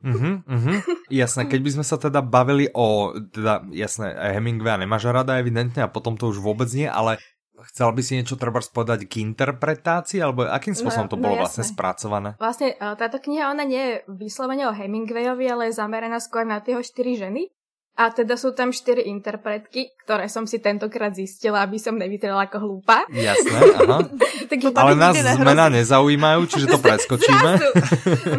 Mhm, 0.00 0.48
mhm. 0.48 0.72
Jasné, 1.12 1.44
keď 1.50 1.60
by 1.60 1.70
sme 1.76 1.84
sa 1.84 1.98
teda 1.98 2.22
bavili 2.24 2.70
o, 2.72 3.12
teda 3.12 3.68
jasné, 3.74 4.14
Hemingwaya 4.38 4.80
nemáš 4.80 5.10
rada 5.10 5.36
evidentne 5.36 5.84
a 5.84 5.92
potom 5.92 6.14
to 6.14 6.30
už 6.30 6.40
vôbec 6.40 6.70
nie, 6.72 6.88
ale 6.88 7.20
chcel 7.68 7.92
by 7.92 8.00
si 8.00 8.16
niečo 8.16 8.40
treba 8.40 8.62
povedať 8.64 9.04
k 9.04 9.20
interpretácii, 9.20 10.22
alebo 10.24 10.48
akým 10.48 10.72
spôsobom 10.72 11.10
No, 11.10 11.12
to 11.12 11.18
no 11.20 11.24
bolo 11.28 11.34
jasné. 11.36 11.42
vlastne 11.44 11.64
spracované? 11.68 12.30
Vlastne 12.40 12.68
e, 12.72 12.96
táto 12.96 13.20
kniha, 13.20 13.52
ona 13.52 13.64
nie 13.68 13.82
je 13.82 13.94
vyslovene 14.08 14.64
o 14.70 14.72
Hemingwayovi, 14.72 15.44
ale 15.50 15.68
je 15.68 15.76
zameraná 15.76 16.16
skôr 16.16 16.48
na 16.48 16.64
tie 16.64 16.80
štyri 16.80 17.20
ženy. 17.20 17.52
A 18.00 18.08
teda 18.08 18.40
sú 18.40 18.56
tam 18.56 18.72
štyri 18.72 19.12
interpretky, 19.12 19.92
ktoré 20.08 20.24
som 20.32 20.48
si 20.48 20.56
tentokrát 20.56 21.12
zistila, 21.12 21.60
aby 21.60 21.76
som 21.76 22.00
nevytrela 22.00 22.48
ako 22.48 22.56
hlúpa. 22.64 23.04
Jasné, 23.12 23.60
aha. 23.76 24.08
tak 24.50 24.58
Ale 24.72 24.96
nás 24.96 25.12
zmena 25.20 25.68
nezaujímajú, 25.68 26.48
čiže 26.48 26.66
to 26.72 26.78
preskočíme. 26.80 27.60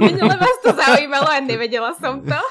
Minule 0.01 0.33
vás 0.33 0.57
to 0.65 0.73
zaujímalo 0.73 1.29
a 1.29 1.37
nevedela 1.45 1.93
som 1.93 2.25
to. 2.25 2.41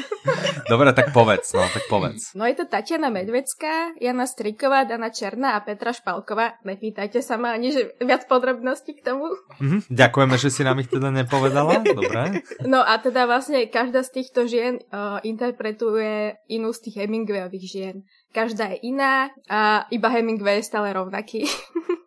Dobre, 0.72 0.96
tak 0.96 1.12
povedz, 1.12 1.52
no, 1.52 1.68
tak 1.68 1.84
povedz. 1.92 2.32
No 2.32 2.48
je 2.48 2.56
to 2.56 2.64
Tatiana 2.64 3.12
Medvecká, 3.12 3.92
Jana 4.00 4.24
Striková, 4.24 4.88
Dana 4.88 5.12
Černá 5.12 5.54
a 5.54 5.62
Petra 5.62 5.92
Špalková. 5.92 6.56
Nepýtajte 6.64 7.20
sa 7.20 7.36
ma 7.36 7.52
ani 7.52 7.70
že 7.70 8.00
viac 8.00 8.24
podrobností 8.24 8.96
k 8.96 9.12
tomu. 9.12 9.28
Mhm, 9.60 9.92
ďakujeme, 9.92 10.34
že 10.40 10.48
si 10.48 10.64
nám 10.64 10.80
ich 10.80 10.88
teda 10.88 11.12
nepovedala. 11.12 11.84
Dobre. 11.84 12.40
No 12.64 12.80
a 12.80 12.96
teda 12.96 13.28
vlastne 13.28 13.68
každá 13.68 14.00
z 14.00 14.10
týchto 14.24 14.48
žien 14.48 14.80
uh, 14.88 15.20
interpretuje 15.20 16.40
inú 16.48 16.72
z 16.72 16.88
tých 16.88 16.96
Hemingwayových 17.04 17.66
žien. 17.66 17.96
Každá 18.30 18.74
je 18.76 18.90
iná 18.90 19.30
a 19.50 19.86
iba 19.90 20.08
Hemingway 20.10 20.62
je 20.62 20.68
stále 20.68 20.92
rovnaký. 20.92 21.46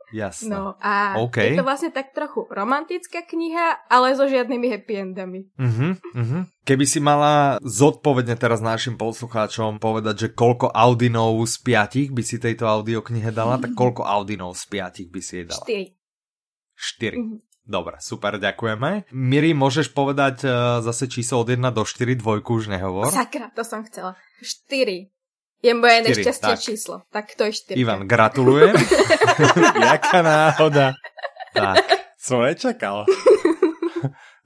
Jasné. 0.10 0.50
No 0.50 0.74
a 0.82 1.22
okay. 1.22 1.54
je 1.54 1.62
to 1.62 1.66
vlastne 1.66 1.94
tak 1.94 2.18
trochu 2.18 2.50
romantická 2.50 3.22
kniha, 3.30 3.86
ale 3.94 4.18
so 4.18 4.26
žiadnymi 4.26 4.68
happy 4.74 4.94
endami. 5.06 5.46
Uh-huh, 5.54 5.94
uh-huh. 5.94 6.50
Keby 6.66 6.86
si 6.90 6.98
mala 6.98 7.62
zodpovedne 7.62 8.34
teraz 8.34 8.58
našim 8.58 8.98
poslucháčom 8.98 9.78
povedať, 9.78 10.16
že 10.18 10.28
koľko 10.34 10.74
Audinov 10.74 11.38
z 11.46 11.62
piatich 11.62 12.10
by 12.10 12.26
si 12.26 12.42
tejto 12.42 12.66
audioknihe 12.66 13.30
dala, 13.30 13.62
tak 13.62 13.78
koľko 13.78 14.02
Audinov 14.02 14.58
z 14.58 14.66
piatich 14.66 15.14
by 15.14 15.22
si 15.22 15.32
jej 15.42 15.46
dala? 15.46 15.62
Štyri. 15.62 15.86
Štyri. 16.74 17.18
Uh-huh. 17.22 17.38
Dobre, 17.70 18.02
super, 18.02 18.42
ďakujeme. 18.42 19.06
Miri, 19.14 19.54
môžeš 19.54 19.94
povedať 19.94 20.42
uh, 20.42 20.82
zase 20.82 21.06
číslo 21.06 21.46
od 21.46 21.54
1 21.54 21.62
do 21.70 21.86
4, 21.86 22.18
dvojku 22.18 22.58
už 22.58 22.74
nehovor. 22.74 23.14
Sakra, 23.14 23.54
to 23.54 23.62
som 23.62 23.86
chcela. 23.86 24.18
4. 24.42 25.06
Je 25.62 25.74
moje 25.78 25.98
nešťastie 26.02 26.58
číslo. 26.58 27.06
Tak 27.14 27.38
to 27.38 27.46
je 27.46 27.78
4. 27.78 27.78
Ivan, 27.78 28.10
gratulujem. 28.10 28.74
Jaká 29.86 30.26
náhoda. 30.26 30.98
Tak. 31.54 31.78
Som 32.18 32.42
nečakal. 32.42 33.06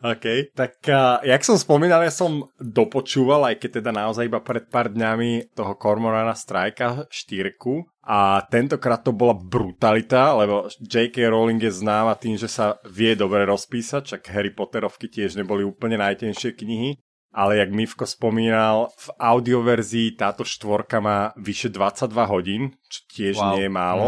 OK, 0.04 0.52
tak 0.52 0.84
uh, 0.92 1.24
jak 1.24 1.48
som 1.48 1.56
spomínal, 1.56 2.04
ja 2.04 2.12
som 2.12 2.52
dopočúval, 2.60 3.48
aj 3.48 3.56
keď 3.56 3.80
teda 3.80 3.92
naozaj 3.96 4.28
iba 4.28 4.44
pred 4.44 4.68
pár 4.68 4.92
dňami 4.92 5.56
toho 5.56 5.80
Cormorana 5.80 6.36
Strajka 6.36 7.08
štyrku 7.08 7.88
a 8.04 8.44
tentokrát 8.52 9.00
to 9.00 9.16
bola 9.16 9.32
brutalita, 9.32 10.36
lebo 10.36 10.68
J.K. 10.84 11.32
Rowling 11.32 11.64
je 11.64 11.72
známa 11.72 12.20
tým, 12.20 12.36
že 12.36 12.52
sa 12.52 12.84
vie 12.84 13.16
dobre 13.16 13.48
rozpísať, 13.48 14.04
čak 14.04 14.28
Harry 14.36 14.52
Potterovky 14.52 15.08
tiež 15.08 15.40
neboli 15.40 15.64
úplne 15.64 15.96
najtenšie 15.96 16.52
knihy, 16.52 17.00
ale 17.32 17.64
jak 17.64 17.72
Mivko 17.72 18.04
spomínal, 18.04 18.92
v 19.00 19.08
audioverzii 19.16 20.20
táto 20.20 20.44
štvorka 20.44 21.00
má 21.00 21.32
vyše 21.40 21.72
22 21.72 22.12
hodín, 22.28 22.76
čo 22.92 23.00
tiež 23.08 23.36
wow. 23.40 23.56
nie 23.56 23.66
je 23.66 23.72
málo. 23.72 24.08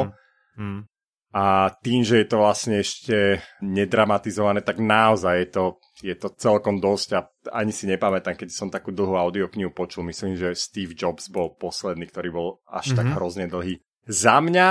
Mm. 0.60 0.60
Mm. 0.60 0.82
A 1.36 1.68
tým, 1.84 2.08
že 2.08 2.24
je 2.24 2.28
to 2.32 2.40
vlastne 2.40 2.80
ešte 2.80 3.44
nedramatizované, 3.60 4.64
tak 4.64 4.80
naozaj 4.80 5.36
je 5.44 5.50
to 5.52 5.66
je 6.04 6.16
to 6.16 6.28
celkom 6.36 6.84
dosť 6.84 7.10
a 7.16 7.20
ani 7.56 7.72
si 7.72 7.88
nepamätám, 7.88 8.36
keď 8.36 8.50
som 8.52 8.68
takú 8.68 8.92
dlhú 8.92 9.16
audioknihu 9.16 9.72
počul. 9.72 10.04
Myslím, 10.04 10.36
že 10.36 10.52
Steve 10.52 10.92
Jobs 10.92 11.32
bol 11.32 11.56
posledný, 11.56 12.12
ktorý 12.12 12.30
bol 12.36 12.48
až 12.68 12.92
mm-hmm. 12.92 13.00
tak 13.00 13.08
mhm. 13.08 13.16
hrozne 13.16 13.46
dlhý. 13.48 13.76
Za 14.06 14.44
mňa 14.44 14.68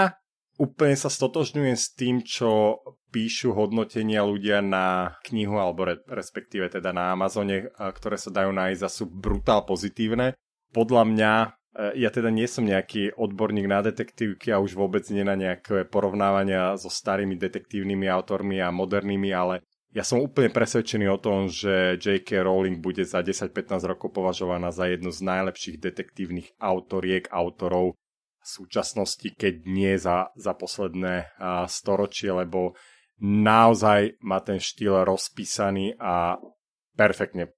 úplne 0.61 0.94
sa 0.94 1.09
stotožňujem 1.11 1.76
s 1.76 1.87
tým, 1.97 2.23
čo 2.23 2.80
píšu 3.11 3.54
hodnotenia 3.54 4.26
ľudia 4.26 4.59
na 4.62 5.16
knihu, 5.26 5.59
alebo 5.59 5.87
re, 5.87 5.97
respektíve 6.06 6.66
teda 6.71 6.90
na 6.90 7.14
Amazone, 7.14 7.71
ktoré 7.75 8.18
sa 8.18 8.30
dajú 8.30 8.50
nájsť 8.50 8.83
a 8.83 8.90
sú 8.90 9.06
brutál 9.06 9.62
pozitívne. 9.66 10.35
Podľa 10.75 11.02
mňa, 11.06 11.33
ja 11.75 12.11
teda 12.14 12.31
nie 12.31 12.47
som 12.47 12.62
nejaký 12.62 13.19
odborník 13.19 13.66
na 13.66 13.83
detektívky 13.83 14.54
a 14.54 14.62
už 14.62 14.78
vôbec 14.78 15.02
nie 15.11 15.26
na 15.26 15.35
nejaké 15.35 15.83
porovnávania 15.90 16.78
so 16.78 16.87
starými 16.87 17.35
detektívnymi 17.35 18.07
autormi 18.07 18.62
a 18.62 18.71
modernými, 18.71 19.35
ale 19.35 19.66
ja 19.95 20.02
som 20.02 20.19
úplne 20.19 20.50
presvedčený 20.50 21.07
o 21.07 21.23
tom, 21.23 21.47
že 21.47 21.95
J.K. 22.02 22.43
Rowling 22.43 22.83
bude 22.83 23.07
za 23.07 23.23
10-15 23.23 23.90
rokov 23.90 24.11
považovaná 24.11 24.75
za 24.75 24.90
jednu 24.90 25.14
z 25.14 25.23
najlepších 25.23 25.78
detektívnych 25.78 26.59
autoriek, 26.59 27.31
autorov 27.31 27.95
v 28.43 28.47
súčasnosti, 28.47 29.31
keď 29.35 29.54
nie 29.71 29.95
za, 29.95 30.35
za 30.35 30.52
posledné 30.52 31.31
storočie, 31.71 32.35
lebo 32.35 32.75
naozaj 33.23 34.19
má 34.21 34.43
ten 34.43 34.59
štýl 34.59 35.07
rozpísaný 35.07 35.95
a 36.02 36.43
perfektne 36.95 37.51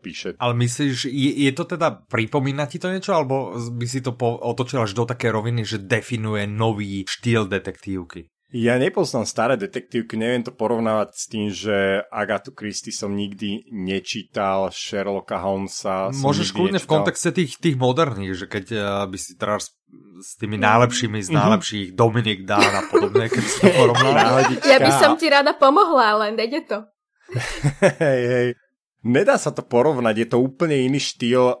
píše. 0.00 0.34
Ale 0.40 0.56
myslíš, 0.56 1.08
je, 1.08 1.30
je 1.48 1.52
to 1.52 1.64
teda, 1.68 2.08
pripomína 2.08 2.64
ti 2.64 2.80
to 2.80 2.88
niečo, 2.88 3.12
alebo 3.12 3.56
by 3.56 3.86
si 3.86 4.00
to 4.00 4.16
po, 4.16 4.40
otočil 4.40 4.84
až 4.84 4.96
do 4.96 5.04
také 5.04 5.28
roviny, 5.28 5.62
že 5.64 5.80
definuje 5.80 6.48
nový 6.48 7.04
štýl 7.04 7.46
detektívky? 7.46 8.32
Ja 8.48 8.80
nepoznám 8.80 9.28
staré 9.28 9.60
detektívky, 9.60 10.16
neviem 10.16 10.40
to 10.40 10.56
porovnávať 10.56 11.08
s 11.12 11.24
tým, 11.28 11.46
že 11.52 12.00
Agatu 12.08 12.56
Christie 12.56 12.96
som 12.96 13.12
nikdy 13.12 13.68
nečítal, 13.68 14.72
Sherlocka 14.72 15.36
Holmesa 15.36 16.08
Môžeš 16.16 16.56
kľudne 16.56 16.80
v 16.80 16.88
kontexte 16.88 17.28
tých, 17.28 17.60
tých 17.60 17.76
moderných, 17.76 18.40
že 18.40 18.46
keď 18.48 18.64
uh, 18.72 18.80
by 19.04 19.18
si 19.20 19.36
teraz 19.36 19.76
s 20.24 20.40
tými 20.40 20.56
najlepšími 20.56 21.20
z 21.20 21.28
mhm. 21.28 21.36
najlepších 21.36 21.86
mm-hmm. 21.92 22.00
Dominik 22.00 22.40
Dán 22.48 22.72
a 22.72 22.82
podobne, 22.88 23.28
keď 23.28 23.44
si 23.44 23.56
to 23.60 23.68
porovnal. 23.76 24.40
Ja 24.64 24.80
by 24.80 24.92
som 24.96 25.20
ti 25.20 25.28
rada 25.28 25.52
pomohla, 25.52 26.16
ale 26.16 26.24
nejde 26.32 26.64
to. 26.64 26.88
hej, 28.00 28.22
hej. 28.32 28.48
Nedá 29.06 29.38
sa 29.38 29.54
to 29.54 29.62
porovnať, 29.62 30.14
je 30.16 30.28
to 30.30 30.38
úplne 30.42 30.74
iný 30.74 30.98
štýl 30.98 31.58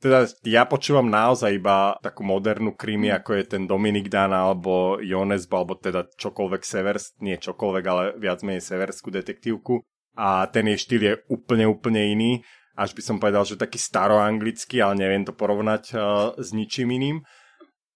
teda 0.00 0.32
ja 0.48 0.64
počúvam 0.64 1.12
naozaj 1.12 1.60
iba 1.60 1.92
takú 2.00 2.24
modernú 2.24 2.72
krimi, 2.72 3.12
ako 3.12 3.36
je 3.36 3.44
ten 3.44 3.68
Dominik 3.68 4.08
Dan 4.08 4.32
alebo 4.32 4.96
Jonesbo, 4.96 5.60
alebo 5.60 5.76
teda 5.76 6.08
čokoľvek 6.08 6.62
severs, 6.64 7.12
nie 7.20 7.36
čokoľvek, 7.36 7.84
ale 7.84 8.04
viac 8.16 8.40
menej 8.40 8.64
severskú 8.64 9.12
detektívku. 9.12 9.84
A 10.16 10.48
ten 10.48 10.72
jej 10.72 10.80
štýl 10.80 11.02
je 11.04 11.14
úplne, 11.28 11.68
úplne 11.68 12.00
iný. 12.00 12.40
Až 12.80 12.96
by 12.96 13.02
som 13.04 13.16
povedal, 13.20 13.44
že 13.44 13.60
taký 13.60 13.76
staroanglický, 13.76 14.80
ale 14.80 15.04
neviem 15.04 15.28
to 15.28 15.36
porovnať 15.36 15.92
uh, 15.92 16.00
s 16.40 16.56
ničím 16.56 16.96
iným. 16.96 17.20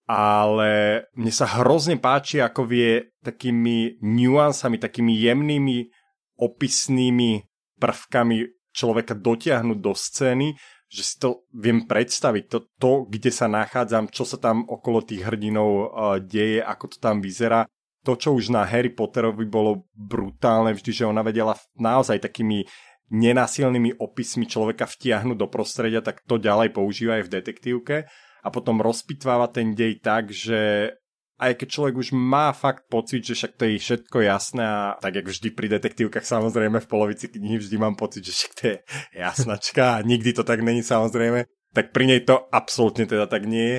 Ale 0.05 1.05
mne 1.17 1.33
sa 1.33 1.49
hrozne 1.49 1.97
páči, 1.97 2.37
ako 2.45 2.69
vie 2.69 3.17
takými 3.25 4.05
nuansami, 4.05 4.77
takými 4.77 5.17
jemnými 5.25 5.89
opisnými 6.37 7.49
prvkami 7.81 8.37
človeka 8.75 9.15
dotiahnuť 9.15 9.79
do 9.79 9.95
scény, 9.95 10.59
že 10.91 11.03
si 11.03 11.15
to 11.17 11.47
viem 11.55 11.87
predstaviť, 11.87 12.45
to, 12.51 12.59
to 12.79 12.91
kde 13.09 13.31
sa 13.31 13.47
nachádzam, 13.47 14.11
čo 14.11 14.27
sa 14.27 14.39
tam 14.39 14.67
okolo 14.67 15.03
tých 15.03 15.25
hrdinov 15.27 15.71
uh, 15.71 15.87
deje, 16.19 16.61
ako 16.61 16.85
to 16.95 16.97
tam 16.99 17.23
vyzerá. 17.23 17.67
To, 18.05 18.21
čo 18.21 18.37
už 18.37 18.53
na 18.53 18.69
Harry 18.69 18.93
Potterovi 18.93 19.49
bolo 19.49 19.89
brutálne, 19.97 20.77
vždy, 20.77 20.93
že 20.93 21.09
ona 21.09 21.25
vedela 21.25 21.57
naozaj 21.81 22.21
takými 22.21 22.69
nenasilnými 23.09 23.97
opismi 23.97 24.45
človeka 24.45 24.85
vtiahnuť 24.85 25.37
do 25.41 25.49
prostredia, 25.49 26.05
tak 26.05 26.21
to 26.29 26.37
ďalej 26.37 26.77
používa 26.77 27.17
aj 27.21 27.31
v 27.31 27.33
detektívke 27.33 27.97
a 28.45 28.49
potom 28.53 28.85
rozpitváva 28.85 29.49
ten 29.49 29.73
dej 29.73 30.05
tak, 30.05 30.29
že 30.29 30.93
aj 31.35 31.53
keď 31.59 31.69
človek 31.69 31.95
už 31.99 32.09
má 32.15 32.55
fakt 32.55 32.87
pocit, 32.87 33.27
že 33.27 33.35
však 33.35 33.53
to 33.59 33.65
je 33.67 33.83
všetko 33.83 34.19
jasné 34.23 34.63
a 34.63 34.95
tak 35.03 35.19
jak 35.19 35.27
vždy 35.27 35.49
pri 35.51 35.67
detektívkach 35.79 36.23
samozrejme 36.23 36.79
v 36.79 36.91
polovici 36.91 37.27
knihy 37.27 37.59
vždy 37.59 37.77
mám 37.79 37.99
pocit, 37.99 38.23
že 38.23 38.33
však 38.33 38.53
to 38.55 38.63
je 38.71 38.77
jasnačka 39.19 39.99
a 39.99 40.05
nikdy 40.07 40.31
to 40.31 40.47
tak 40.47 40.63
není 40.63 40.87
samozrejme, 40.87 41.51
tak 41.75 41.91
pri 41.91 42.05
nej 42.07 42.21
to 42.23 42.39
absolútne 42.55 43.11
teda 43.11 43.27
tak 43.27 43.51
nie 43.51 43.79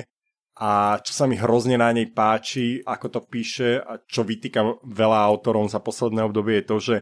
A 0.56 0.96
čo 1.04 1.12
sa 1.12 1.28
mi 1.28 1.36
hrozne 1.36 1.76
na 1.76 1.92
nej 1.92 2.08
páči, 2.08 2.80
ako 2.80 3.06
to 3.12 3.20
píše 3.28 3.76
a 3.76 4.00
čo 4.08 4.24
vytýkam 4.24 4.80
veľa 4.88 5.20
autorom 5.28 5.68
za 5.68 5.84
posledné 5.84 6.24
obdobie 6.24 6.60
je 6.60 6.64
to, 6.64 6.76
že 6.80 6.94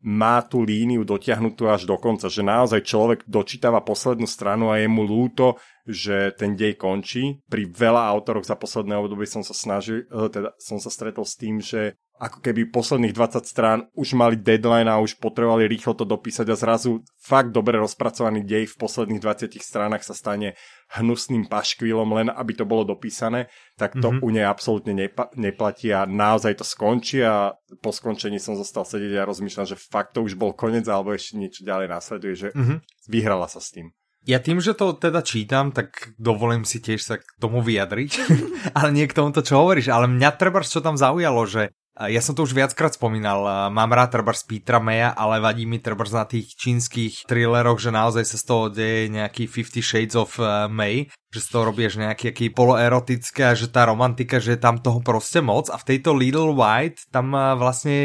má 0.00 0.40
tú 0.40 0.64
líniu 0.64 1.04
dotiahnutú 1.04 1.68
až 1.68 1.84
do 1.84 1.96
konca, 2.00 2.32
že 2.32 2.40
naozaj 2.40 2.80
človek 2.88 3.20
dočítava 3.28 3.84
poslednú 3.84 4.24
stranu 4.24 4.72
a 4.72 4.80
je 4.80 4.88
mu 4.88 5.04
lúto, 5.04 5.60
že 5.84 6.32
ten 6.40 6.56
dej 6.56 6.80
končí. 6.80 7.44
Pri 7.44 7.68
veľa 7.68 8.08
autoroch 8.08 8.48
za 8.48 8.56
posledné 8.56 8.96
obdobie 8.96 9.28
som 9.28 9.44
sa 9.44 9.52
snažil, 9.52 10.08
eh, 10.08 10.28
teda 10.32 10.56
som 10.56 10.80
sa 10.80 10.88
stretol 10.88 11.28
s 11.28 11.36
tým, 11.36 11.60
že 11.60 12.00
ako 12.20 12.44
keby 12.44 12.68
posledných 12.68 13.16
20 13.16 13.48
strán 13.48 13.88
už 13.96 14.12
mali 14.12 14.36
deadline 14.36 14.92
a 14.92 15.00
už 15.00 15.16
potrebovali 15.16 15.64
rýchlo 15.64 15.96
to 15.96 16.04
dopísať 16.04 16.52
a 16.52 16.56
zrazu 16.60 17.00
fakt 17.16 17.48
dobre 17.48 17.80
rozpracovaný 17.80 18.44
dej 18.44 18.68
v 18.68 18.76
posledných 18.76 19.24
20 19.24 19.56
stránach 19.64 20.04
sa 20.04 20.12
stane 20.12 20.52
hnusným 21.00 21.48
paškvílom 21.48 22.12
len 22.12 22.28
aby 22.28 22.52
to 22.52 22.68
bolo 22.68 22.84
dopísané, 22.84 23.48
tak 23.80 23.96
to 23.96 24.12
mm-hmm. 24.12 24.20
u 24.20 24.28
nej 24.36 24.44
absolútne 24.44 24.92
nepa- 24.92 25.32
neplatí 25.32 25.88
a 25.96 26.04
naozaj 26.04 26.60
to 26.60 26.64
skončí 26.68 27.24
a 27.24 27.56
po 27.80 27.88
skončení 27.88 28.36
som 28.36 28.52
zostal 28.52 28.84
sedieť 28.84 29.16
a 29.16 29.28
rozmýšľam, 29.28 29.64
že 29.64 29.80
fakt 29.80 30.12
to 30.12 30.20
už 30.20 30.36
bol 30.36 30.52
koniec 30.52 30.84
alebo 30.92 31.16
ešte 31.16 31.40
niečo 31.40 31.64
ďalej 31.64 31.88
následuje, 31.88 32.34
že 32.36 32.48
mm-hmm. 32.52 32.78
vyhrala 33.08 33.48
sa 33.48 33.64
s 33.64 33.72
tým. 33.72 33.88
Ja 34.28 34.36
tým, 34.36 34.60
že 34.60 34.76
to 34.76 34.92
teda 34.92 35.24
čítam, 35.24 35.72
tak 35.72 36.12
dovolím 36.20 36.68
si 36.68 36.76
tiež 36.76 37.00
sa 37.00 37.16
k 37.16 37.24
tomu 37.40 37.64
vyjadriť, 37.64 38.12
ale 38.76 38.92
nie 38.92 39.08
k 39.08 39.16
tomuto, 39.16 39.40
čo 39.40 39.64
hovoríš, 39.64 39.88
ale 39.88 40.04
mňa 40.12 40.30
treba, 40.36 40.60
čo 40.60 40.84
tam 40.84 41.00
zaujalo, 41.00 41.48
že 41.48 41.72
Ja 42.08 42.24
som 42.24 42.32
to 42.32 42.48
už 42.48 42.56
viackrát 42.56 42.96
spomínal, 42.96 43.68
mám 43.68 43.92
rád 43.92 44.16
trebárs 44.16 44.40
Petra 44.40 44.80
Maya, 44.80 45.12
ale 45.12 45.36
vadí 45.36 45.68
mi 45.68 45.76
trebárs 45.76 46.16
na 46.16 46.24
tých 46.24 46.56
čínskych 46.56 47.28
thrilleroch, 47.28 47.76
že 47.76 47.92
naozaj 47.92 48.24
sa 48.24 48.40
z 48.40 48.44
toho 48.48 48.64
deje 48.72 49.12
nejaký 49.12 49.44
Fifty 49.44 49.84
Shades 49.84 50.16
of 50.16 50.40
eh, 50.40 50.64
May, 50.72 51.12
že 51.28 51.44
z 51.44 51.48
toho 51.52 51.68
robíš 51.68 52.00
nejaký 52.00 52.32
aký 52.32 52.48
poloerotické 52.56 53.52
a 53.52 53.58
že 53.58 53.68
tá 53.68 53.84
romantika, 53.84 54.40
že 54.40 54.56
je 54.56 54.60
tam 54.64 54.80
toho 54.80 55.04
proste 55.04 55.44
moc 55.44 55.68
a 55.68 55.76
v 55.76 55.86
tejto 55.92 56.16
Little 56.16 56.56
White 56.56 57.12
tam 57.12 57.36
eh, 57.36 57.52
vlastne, 57.60 57.96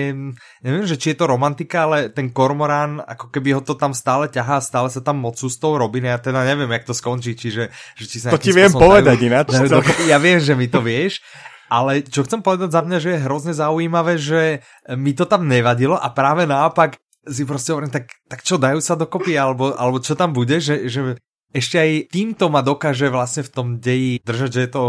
neviem, 0.59 0.83
že 0.83 0.99
či 0.99 1.15
je 1.15 1.23
to 1.23 1.31
romantika, 1.31 1.87
ale 1.87 2.11
ten 2.11 2.35
kormorán, 2.35 2.99
ako 2.99 3.31
keby 3.31 3.55
ho 3.55 3.61
to 3.63 3.79
tam 3.79 3.95
stále 3.95 4.27
ťahá, 4.27 4.59
stále 4.59 4.91
sa 4.91 4.99
tam 4.99 5.23
moc 5.23 5.39
s 5.39 5.55
tou 5.55 5.79
robiny, 5.79 6.11
ja 6.11 6.19
teda 6.19 6.43
neviem, 6.43 6.67
jak 6.67 6.83
to 6.83 6.91
skončí, 6.91 7.39
čiže... 7.39 7.71
Že 7.95 8.05
či 8.11 8.17
sa 8.19 8.35
to 8.35 8.43
ti 8.43 8.51
viem 8.51 8.75
povedať 8.75 9.23
ináč. 9.23 9.55
Ja 10.11 10.19
viem, 10.19 10.43
že 10.43 10.53
mi 10.53 10.67
to 10.67 10.83
vieš, 10.83 11.23
ale 11.69 12.05
čo 12.05 12.25
chcem 12.25 12.45
povedať 12.45 12.69
za 12.73 12.81
mňa, 12.85 12.97
že 13.01 13.09
je 13.15 13.23
hrozne 13.25 13.53
zaujímavé, 13.53 14.21
že 14.21 14.61
mi 14.93 15.17
to 15.17 15.25
tam 15.25 15.49
nevadilo 15.49 15.97
a 15.97 16.07
práve 16.13 16.45
naopak 16.45 17.01
si 17.25 17.43
proste 17.43 17.73
hovorím, 17.73 17.89
tak, 17.89 18.13
tak 18.29 18.45
čo, 18.45 18.61
dajú 18.61 18.79
sa 18.79 18.93
dokopy, 18.93 19.33
alebo, 19.33 19.73
alebo 19.73 19.97
čo 19.97 20.13
tam 20.13 20.29
bude, 20.29 20.61
že, 20.61 20.85
že 20.85 21.17
ešte 21.49 21.81
aj 21.81 21.91
týmto 22.13 22.53
ma 22.53 22.61
dokáže 22.61 23.09
vlastne 23.09 23.41
v 23.41 23.53
tom 23.53 23.67
deji 23.81 24.21
držať, 24.21 24.49
že 24.53 24.61
je 24.61 24.71
to, 24.71 24.83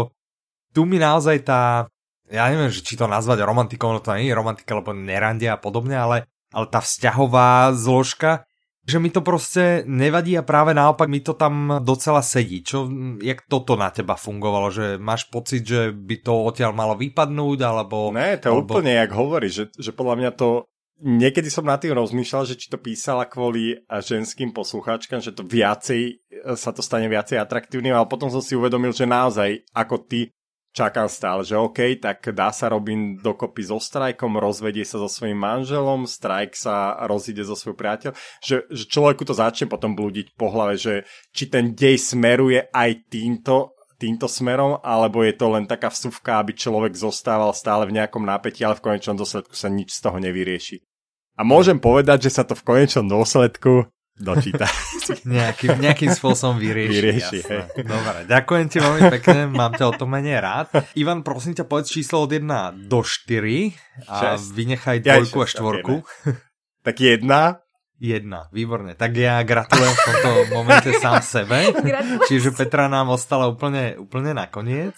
tu 0.71 0.85
mi 0.85 1.01
naozaj 1.01 1.41
tá, 1.41 1.89
ja 2.29 2.45
neviem, 2.51 2.69
že 2.69 2.85
či 2.85 2.99
to 2.99 3.09
nazvať 3.09 3.41
romantikou, 3.41 3.89
no 3.89 4.03
to 4.03 4.13
nie 4.13 4.29
je 4.29 4.37
romantika, 4.37 4.77
lebo 4.77 4.93
nerandia 4.93 5.57
a 5.57 5.61
podobne, 5.61 5.97
ale, 5.97 6.17
ale 6.53 6.65
tá 6.69 6.77
vzťahová 6.83 7.73
zložka 7.73 8.46
že 8.87 8.99
mi 8.99 9.09
to 9.09 9.21
prostě 9.21 9.83
nevadí 9.85 10.37
a 10.37 10.41
práve 10.41 10.73
naopak 10.73 11.09
mi 11.09 11.19
to 11.19 11.33
tam 11.33 11.83
docela 11.83 12.21
sedí. 12.21 12.63
Čo, 12.63 12.87
jak 13.19 13.43
toto 13.49 13.75
na 13.75 13.91
teba 13.91 14.15
fungovalo? 14.15 14.71
Že 14.71 14.85
máš 14.97 15.27
pocit, 15.27 15.67
že 15.67 15.91
by 15.91 16.15
to 16.23 16.33
odtiaľ 16.47 16.71
malo 16.71 16.95
vypadnúť, 16.95 17.59
alebo... 17.67 18.15
Ne, 18.15 18.39
to 18.39 18.55
alebo... 18.55 18.79
úplne 18.79 18.95
jak 18.95 19.11
hovorí, 19.11 19.51
že, 19.51 19.67
že 19.75 19.91
podľa 19.91 20.15
mňa 20.15 20.31
to 20.39 20.63
Niekedy 20.97 21.53
som 21.53 21.61
nad 21.61 21.77
tým 21.77 21.93
rozmýšľal, 21.93 22.49
že 22.49 22.57
či 22.57 22.73
to 22.73 22.81
písala 22.81 23.29
kvôli 23.29 23.77
ženským 23.85 24.49
poslucháčkam, 24.49 25.21
že 25.21 25.29
to 25.29 25.45
viacej, 25.45 26.25
sa 26.57 26.73
to 26.73 26.81
stane 26.81 27.05
viacej 27.05 27.37
atraktívnym, 27.37 27.93
ale 27.93 28.09
potom 28.09 28.33
som 28.33 28.41
si 28.41 28.57
uvedomil, 28.57 28.89
že 28.97 29.05
naozaj, 29.05 29.61
ako 29.77 30.09
ty, 30.09 30.33
čakám 30.75 31.09
stále, 31.09 31.41
že 31.41 31.57
OK, 31.57 31.97
tak 31.97 32.23
dá 32.31 32.53
sa 32.53 32.69
Robin 32.69 33.17
dokopy 33.17 33.65
so 33.65 33.81
Strajkom, 33.81 34.37
rozvedie 34.37 34.85
sa 34.85 35.01
so 35.01 35.09
svojím 35.09 35.39
manželom, 35.39 36.05
Strajk 36.05 36.53
sa 36.53 36.95
rozíde 37.09 37.41
so 37.43 37.57
svojou 37.57 37.77
priateľ, 37.77 38.11
že, 38.43 38.67
že 38.69 38.83
človeku 38.85 39.25
to 39.25 39.33
začne 39.33 39.65
potom 39.67 39.97
blúdiť 39.97 40.37
po 40.37 40.53
hlave, 40.53 40.77
že 40.77 40.93
či 41.33 41.49
ten 41.49 41.73
dej 41.73 41.97
smeruje 41.97 42.69
aj 42.69 43.09
týmto, 43.09 43.77
týmto 43.97 44.29
smerom, 44.29 44.77
alebo 44.85 45.25
je 45.25 45.33
to 45.33 45.49
len 45.49 45.65
taká 45.65 45.89
vsuvka, 45.89 46.39
aby 46.39 46.53
človek 46.53 46.93
zostával 46.93 47.51
stále 47.57 47.89
v 47.89 47.97
nejakom 47.97 48.21
napätí, 48.21 48.61
ale 48.61 48.77
v 48.77 48.93
konečnom 48.93 49.17
dôsledku 49.17 49.57
sa 49.57 49.73
nič 49.73 49.97
z 49.97 49.99
toho 50.05 50.21
nevyrieši. 50.21 50.85
A 51.37 51.45
môžem 51.45 51.77
povedať, 51.77 52.29
že 52.29 52.41
sa 52.41 52.43
to 52.45 52.57
v 52.57 52.65
konečnom 52.65 53.05
dôsledku 53.05 53.85
dočíta. 54.17 54.65
nejakým, 55.23 55.77
nejakým 55.77 56.11
spôsobom 56.11 56.57
vyrieši. 56.57 56.93
vyrieši 56.93 57.39
hej. 57.45 57.63
Dobre, 57.85 58.25
ďakujem 58.25 58.65
ti 58.67 58.77
veľmi 58.81 59.01
pekne, 59.13 59.39
mám 59.47 59.77
ťa 59.77 59.85
o 59.85 59.93
tom 59.93 60.09
menej 60.11 60.41
rád. 60.41 60.73
Ivan, 60.97 61.21
prosím 61.21 61.53
ťa, 61.53 61.69
povedz 61.69 61.93
číslo 61.93 62.25
od 62.25 62.31
1 62.33 62.89
do 62.89 62.99
4 63.05 64.09
a 64.09 64.15
šest. 64.35 64.51
vynechaj 64.57 64.97
dvojku 65.05 65.37
ja, 65.39 65.45
a 65.45 65.47
štvorku. 65.47 65.95
Okay, 66.01 66.33
tak 66.81 66.95
jedna. 66.97 67.41
Jedna, 67.97 68.45
výborne. 68.53 68.93
Tak 68.93 69.09
ja 69.17 69.41
gratulujem 69.41 69.89
v 69.89 70.01
tomto 70.05 70.29
momente 70.53 70.93
sám 71.01 71.17
sebe. 71.25 71.73
Čiže 72.29 72.53
Petra 72.53 72.85
nám 72.85 73.09
ostala 73.09 73.49
úplne, 73.49 73.97
úplne 73.97 74.37
nakoniec. 74.37 74.93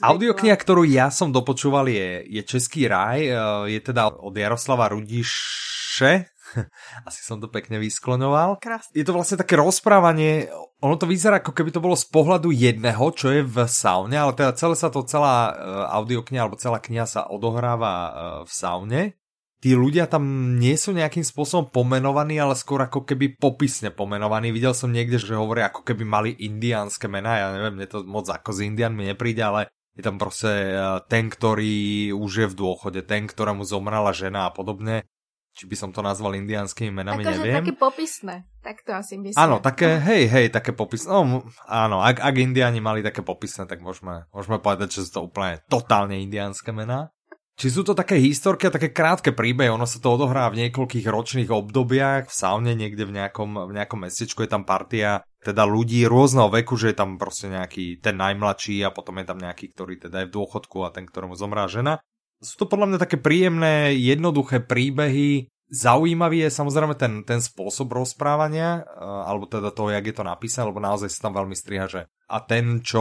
Audiokniha, 0.00 0.56
ktorú 0.56 0.88
ja 0.88 1.12
som 1.12 1.28
dopočúval, 1.28 1.92
je, 1.92 2.24
je 2.24 2.42
Český 2.48 2.88
raj, 2.88 3.20
je 3.68 3.80
teda 3.84 4.08
od 4.08 4.32
Jaroslava 4.32 4.88
Rudiše, 4.88 6.32
Asi 7.08 7.20
som 7.24 7.40
to 7.40 7.48
pekne 7.48 7.80
vyskloňoval. 7.80 8.60
Krásne. 8.60 8.92
Je 8.92 9.04
to 9.06 9.16
vlastne 9.16 9.40
také 9.40 9.56
rozprávanie, 9.58 10.48
ono 10.82 10.98
to 10.98 11.06
vyzerá 11.06 11.38
ako 11.38 11.54
keby 11.54 11.70
to 11.70 11.80
bolo 11.80 11.94
z 11.94 12.06
pohľadu 12.10 12.50
jedného, 12.50 13.04
čo 13.14 13.30
je 13.30 13.42
v 13.46 13.56
saune, 13.70 14.16
ale 14.18 14.34
teda 14.34 14.52
celé 14.58 14.74
sa 14.74 14.90
to, 14.90 15.06
celá 15.06 15.52
uh, 15.52 15.54
audiokniha 16.02 16.42
alebo 16.42 16.58
celá 16.58 16.82
kniha 16.82 17.06
sa 17.06 17.26
odohráva 17.30 17.92
uh, 17.92 18.12
v 18.42 18.52
saune. 18.52 19.02
Tí 19.62 19.78
ľudia 19.78 20.10
tam 20.10 20.58
nie 20.58 20.74
sú 20.74 20.90
nejakým 20.90 21.22
spôsobom 21.22 21.70
pomenovaní, 21.70 22.34
ale 22.34 22.58
skôr 22.58 22.82
ako 22.82 23.06
keby 23.06 23.38
popisne 23.38 23.94
pomenovaní. 23.94 24.50
Videl 24.50 24.74
som 24.74 24.90
niekde, 24.90 25.22
že 25.22 25.38
hovoria 25.38 25.70
ako 25.70 25.86
keby 25.86 26.02
mali 26.02 26.30
indiánske 26.34 27.06
mená, 27.06 27.38
ja 27.38 27.46
neviem, 27.54 27.78
mne 27.78 27.86
to 27.86 28.02
moc 28.02 28.26
ako 28.26 28.50
z 28.50 28.66
Indian 28.66 28.90
mi 28.90 29.06
nepríde, 29.06 29.38
ale 29.38 29.70
je 29.94 30.02
tam 30.02 30.18
proste 30.18 30.50
uh, 30.50 30.98
ten, 31.06 31.30
ktorý 31.30 32.10
už 32.10 32.32
je 32.42 32.48
v 32.50 32.58
dôchode, 32.58 33.06
ten, 33.06 33.30
ktorému 33.30 33.62
zomrala 33.62 34.10
žena 34.10 34.50
a 34.50 34.54
podobne 34.54 35.06
či 35.52 35.68
by 35.68 35.76
som 35.76 35.90
to 35.92 36.00
nazval 36.00 36.32
indiánskymi 36.32 36.88
menami, 36.88 37.28
Akože 37.28 37.36
neviem. 37.36 37.56
také 37.60 37.76
popisné, 37.76 38.34
tak 38.64 38.80
to 38.80 38.96
asi 38.96 39.20
myslím. 39.20 39.36
Áno, 39.36 39.60
také, 39.60 40.00
hej, 40.00 40.24
hej, 40.32 40.46
také 40.48 40.72
popisné. 40.72 41.12
No, 41.12 41.44
áno, 41.68 42.00
ak, 42.00 42.24
ak 42.24 42.34
indiáni 42.40 42.80
mali 42.80 43.04
také 43.04 43.20
popisné, 43.20 43.68
tak 43.68 43.84
môžeme, 43.84 44.24
môžeme 44.32 44.56
povedať, 44.56 44.96
že 44.96 45.00
sú 45.06 45.20
to 45.20 45.20
úplne 45.28 45.60
totálne 45.68 46.16
indiánske 46.16 46.72
mená. 46.72 47.12
Či 47.52 47.68
sú 47.68 47.84
to 47.84 47.92
také 47.92 48.16
historky 48.16 48.64
a 48.64 48.72
také 48.72 48.96
krátke 48.96 49.28
príbehy, 49.36 49.68
ono 49.68 49.84
sa 49.84 50.00
to 50.00 50.16
odohrá 50.16 50.48
v 50.48 50.66
niekoľkých 50.66 51.04
ročných 51.04 51.52
obdobiach, 51.52 52.32
v 52.32 52.34
saune 52.34 52.72
niekde 52.72 53.04
v 53.04 53.12
nejakom, 53.12 53.68
v 53.68 53.72
nejakom 53.76 54.08
mestečku 54.08 54.40
je 54.40 54.50
tam 54.50 54.64
partia 54.64 55.20
teda 55.44 55.68
ľudí 55.68 56.08
rôzneho 56.08 56.48
veku, 56.48 56.80
že 56.80 56.94
je 56.94 56.96
tam 56.96 57.20
proste 57.20 57.52
nejaký 57.52 58.00
ten 58.00 58.16
najmladší 58.16 58.80
a 58.88 58.94
potom 58.94 59.20
je 59.20 59.26
tam 59.28 59.36
nejaký, 59.36 59.68
ktorý 59.74 60.00
teda 60.00 60.24
je 60.24 60.28
v 60.32 60.34
dôchodku 60.38 60.80
a 60.80 60.94
ten, 60.94 61.04
ktorému 61.04 61.36
zomrá 61.36 61.68
žena 61.68 62.00
sú 62.42 62.54
to 62.58 62.66
podľa 62.66 62.92
mňa 62.92 62.98
také 62.98 63.16
príjemné, 63.16 63.94
jednoduché 63.94 64.58
príbehy. 64.60 65.46
Zaujímavý 65.72 66.44
je 66.44 66.50
samozrejme 66.52 66.92
ten, 67.00 67.24
ten 67.24 67.40
spôsob 67.40 67.96
rozprávania, 67.96 68.82
eh, 68.82 69.00
alebo 69.00 69.48
teda 69.48 69.72
to, 69.72 69.88
jak 69.88 70.04
je 70.04 70.14
to 70.18 70.26
napísané, 70.26 70.68
lebo 70.68 70.82
naozaj 70.82 71.08
sa 71.08 71.30
tam 71.30 71.38
veľmi 71.38 71.56
striha, 71.56 71.86
že 71.88 72.04
a 72.28 72.36
ten, 72.44 72.84
čo 72.84 73.00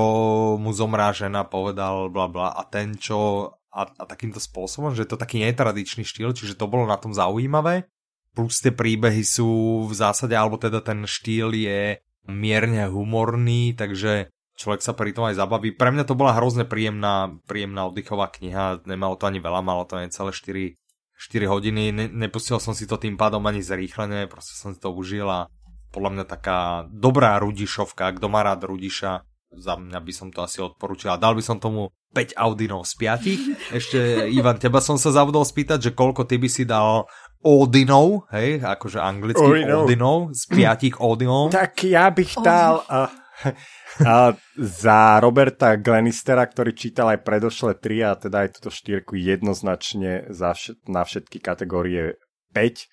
mu 0.55 0.71
zomrá 0.71 1.11
žena, 1.11 1.43
povedal 1.43 2.07
bla 2.07 2.31
bla, 2.31 2.55
a 2.55 2.63
ten, 2.63 2.95
čo 2.95 3.51
a, 3.71 3.81
a 3.87 4.03
takýmto 4.03 4.39
spôsobom, 4.39 4.91
že 4.91 5.03
je 5.07 5.11
to 5.15 5.19
taký 5.19 5.39
netradičný 5.43 6.03
štýl, 6.03 6.35
čiže 6.35 6.59
to 6.59 6.67
bolo 6.67 6.87
na 6.87 6.99
tom 6.99 7.15
zaujímavé. 7.15 7.87
Plus 8.31 8.63
tie 8.63 8.71
príbehy 8.71 9.23
sú 9.27 9.83
v 9.87 9.93
zásade, 9.95 10.35
alebo 10.35 10.55
teda 10.55 10.79
ten 10.79 11.03
štýl 11.03 11.51
je 11.51 11.99
mierne 12.27 12.87
humorný, 12.87 13.75
takže 13.75 14.30
človek 14.55 14.81
sa 14.83 14.93
pri 14.93 15.15
tom 15.15 15.27
aj 15.27 15.39
zabaví. 15.39 15.73
Pre 15.73 15.89
mňa 15.91 16.03
to 16.05 16.17
bola 16.17 16.35
hrozne 16.35 16.67
príjemná, 16.67 17.33
príjemná 17.47 17.87
oddychová 17.87 18.31
kniha, 18.31 18.83
nemalo 18.85 19.15
to 19.15 19.27
ani 19.27 19.39
veľa, 19.39 19.61
malo 19.63 19.83
to 19.87 19.99
aj 19.99 20.11
celé 20.11 20.31
4, 20.33 20.75
4 21.17 21.53
hodiny, 21.53 21.83
ne, 21.93 22.05
nepustil 22.09 22.57
som 22.57 22.73
si 22.73 22.89
to 22.89 22.97
tým 22.97 23.15
pádom 23.15 23.45
ani 23.45 23.61
zrýchlené, 23.61 24.25
proste 24.25 24.57
som 24.57 24.73
si 24.73 24.79
to 24.81 24.89
užil 24.89 25.29
a 25.29 25.47
podľa 25.91 26.11
mňa 26.17 26.25
taká 26.25 26.87
dobrá 26.87 27.35
Rudišovka, 27.37 28.15
kto 28.15 28.27
má 28.31 28.41
rád 28.47 28.63
Rudiša, 28.63 29.27
za 29.51 29.75
mňa 29.75 29.99
by 29.99 30.13
som 30.15 30.31
to 30.31 30.39
asi 30.47 30.63
odporučil 30.63 31.11
a 31.11 31.19
dal 31.19 31.35
by 31.35 31.43
som 31.43 31.59
tomu 31.59 31.91
5 32.15 32.39
Audinov 32.39 32.87
z 32.87 32.93
5. 32.95 33.51
Ešte, 33.79 33.99
Ivan, 34.31 34.55
teba 34.55 34.79
som 34.79 34.95
sa 34.95 35.11
zavodol 35.11 35.43
spýtať, 35.43 35.91
že 35.91 35.91
koľko 35.91 36.23
ty 36.23 36.39
by 36.39 36.47
si 36.47 36.63
dal 36.63 37.07
Odinov, 37.43 38.31
hej, 38.31 38.63
akože 38.63 39.01
anglických 39.01 39.67
Odinov, 39.67 40.31
z 40.31 40.43
5 40.47 40.95
Odinov. 41.03 41.51
Tak 41.51 41.83
ja 41.83 42.07
bych 42.07 42.39
dal... 42.39 42.85
Uh, 42.87 43.20
a 44.07 44.35
za 44.57 44.99
Roberta 45.19 45.75
Glennistera, 45.79 46.45
ktorý 46.45 46.75
čítal 46.75 47.15
aj 47.15 47.23
predošlé 47.25 47.79
3 47.79 48.09
a 48.09 48.11
teda 48.17 48.37
aj 48.45 48.49
túto 48.59 48.69
štyrku 48.69 49.17
jednoznačne 49.17 50.29
za 50.29 50.53
všet, 50.53 50.85
na 50.87 51.01
všetky 51.07 51.41
kategórie 51.41 52.19
5, 52.53 52.87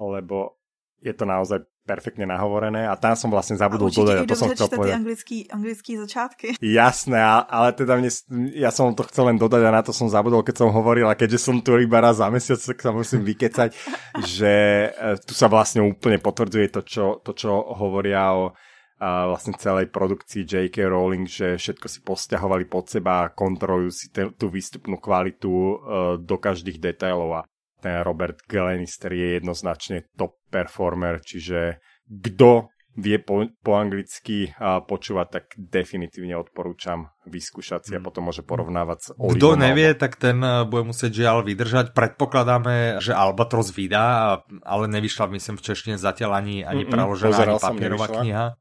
lebo 0.00 0.60
je 1.00 1.14
to 1.16 1.24
naozaj 1.24 1.64
perfektne 1.80 2.28
nahovorené 2.28 2.86
a 2.86 2.94
tam 2.94 3.18
som 3.18 3.32
vlastne 3.32 3.58
zabudol 3.58 3.90
dodať, 3.90 4.22
a 4.22 4.28
to 4.28 4.38
som 4.38 4.52
chcel 4.54 4.70
povedať. 4.70 5.00
anglický, 5.00 5.38
anglický 5.50 5.98
začátky. 5.98 6.46
Jasné, 6.78 7.18
ale 7.50 7.74
teda 7.74 7.98
mne, 7.98 8.10
ja 8.54 8.70
som 8.70 8.94
to 8.94 9.02
chcel 9.10 9.26
len 9.26 9.40
dodať 9.40 9.62
a 9.64 9.74
na 9.74 9.82
to 9.82 9.90
som 9.90 10.06
zabudol, 10.06 10.46
keď 10.46 10.62
som 10.62 10.68
hovoril 10.70 11.10
a 11.10 11.18
keďže 11.18 11.50
som 11.50 11.58
tu 11.58 11.74
iba 11.80 11.98
raz 11.98 12.22
za 12.22 12.30
mesiac, 12.30 12.60
tak 12.62 12.78
sa 12.78 12.94
musím 12.94 13.26
vykecať, 13.26 13.70
že 14.38 14.54
e, 14.86 15.18
tu 15.24 15.32
sa 15.34 15.50
vlastne 15.50 15.82
úplne 15.82 16.22
potvrdzuje 16.22 16.66
to, 16.70 16.80
čo, 16.86 17.04
to, 17.26 17.34
čo 17.34 17.50
hovoria 17.74 18.38
o 18.38 18.54
a 19.00 19.32
vlastne 19.32 19.56
celej 19.56 19.88
produkcii 19.88 20.44
J.K. 20.44 20.84
Rowling, 20.84 21.24
že 21.24 21.56
všetko 21.56 21.86
si 21.88 22.04
posťahovali 22.04 22.68
pod 22.68 22.92
seba 22.92 23.24
a 23.24 23.32
kontrolujú 23.32 23.88
si 23.88 24.12
te, 24.12 24.28
tú 24.36 24.52
výstupnú 24.52 25.00
kvalitu 25.00 25.48
uh, 25.48 25.72
do 26.20 26.36
každých 26.36 26.76
detailov 26.76 27.40
a 27.40 27.46
ten 27.80 28.04
Robert 28.04 28.44
Glenister 28.44 29.08
je 29.16 29.40
jednoznačne 29.40 30.04
top 30.20 30.36
performer, 30.52 31.24
čiže 31.24 31.80
kto 32.12 32.68
vie 33.00 33.16
po, 33.16 33.48
po 33.64 33.80
anglicky 33.80 34.52
uh, 34.52 34.84
počúvať, 34.84 35.26
tak 35.32 35.44
definitívne 35.56 36.36
odporúčam 36.36 37.08
vyskúšať 37.24 37.88
si 37.88 37.92
a 37.96 38.02
mm. 38.02 38.04
potom 38.04 38.28
môže 38.28 38.44
porovnávať 38.44 38.98
s 39.00 39.08
Olivom. 39.16 39.40
Kto 39.40 39.48
nevie, 39.56 39.96
tak 39.96 40.20
ten 40.20 40.36
uh, 40.44 40.68
bude 40.68 40.92
musieť 40.92 41.24
žiaľ 41.24 41.40
vydržať. 41.48 41.96
Predpokladáme, 41.96 43.00
že 43.00 43.16
Albatros 43.16 43.72
vydá, 43.72 44.44
ale 44.60 44.92
nevyšla 44.92 45.32
myslím 45.40 45.56
v 45.56 45.64
češtine 45.72 45.96
zatiaľ 45.96 46.36
ani, 46.44 46.68
ani 46.68 46.84
preložená, 46.84 47.48
ani 47.48 47.56
papierová 47.56 48.06
kniha 48.12 48.60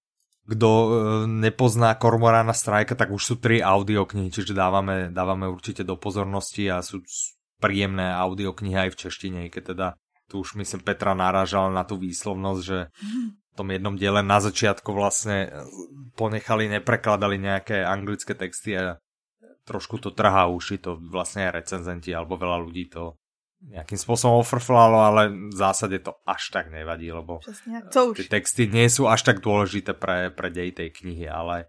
kto 0.50 0.70
e, 0.70 0.90
nepozná 1.30 1.94
Kormorána 1.94 2.58
Strajka, 2.58 2.98
tak 2.98 3.14
už 3.14 3.22
sú 3.22 3.36
tri 3.38 3.62
audioknihy, 3.62 4.34
čiže 4.34 4.58
dávame, 4.58 5.14
dávame 5.14 5.46
určite 5.46 5.86
do 5.86 5.94
pozornosti 5.94 6.66
a 6.68 6.82
sú 6.82 7.06
príjemné 7.62 8.10
audioknihy 8.10 8.90
aj 8.90 8.90
v 8.96 9.00
češtine, 9.06 9.40
keď 9.54 9.64
teda 9.76 9.88
tu 10.30 10.42
už 10.42 10.58
myslím 10.58 10.82
Petra 10.82 11.14
narážala 11.14 11.70
na 11.70 11.86
tú 11.86 11.98
výslovnosť, 11.98 12.62
že 12.62 12.90
v 13.50 13.54
tom 13.58 13.68
jednom 13.70 13.98
diele 13.98 14.22
na 14.22 14.40
začiatku 14.40 14.90
vlastne 14.94 15.52
ponechali, 16.16 16.70
neprekladali 16.70 17.42
nejaké 17.42 17.82
anglické 17.82 18.38
texty 18.38 18.78
a 18.78 19.02
trošku 19.66 20.02
to 20.02 20.14
trhá 20.14 20.50
uši, 20.50 20.82
to 20.82 20.98
vlastne 20.98 21.50
aj 21.50 21.66
recenzenti 21.66 22.14
alebo 22.14 22.40
veľa 22.40 22.58
ľudí 22.62 22.90
to 22.90 23.18
nejakým 23.60 24.00
spôsobom 24.00 24.40
ofrflalo, 24.40 25.04
ale 25.04 25.22
v 25.32 25.56
zásade 25.56 26.00
to 26.00 26.16
až 26.24 26.56
tak 26.56 26.72
nevadí, 26.72 27.12
lebo 27.12 27.44
tie 28.16 28.28
texty 28.28 28.72
nie 28.72 28.88
sú 28.88 29.12
až 29.12 29.28
tak 29.28 29.44
dôležité 29.44 29.92
pre, 29.92 30.32
pre 30.32 30.48
dej 30.48 30.72
tej 30.72 30.96
knihy, 30.96 31.28
ale 31.28 31.68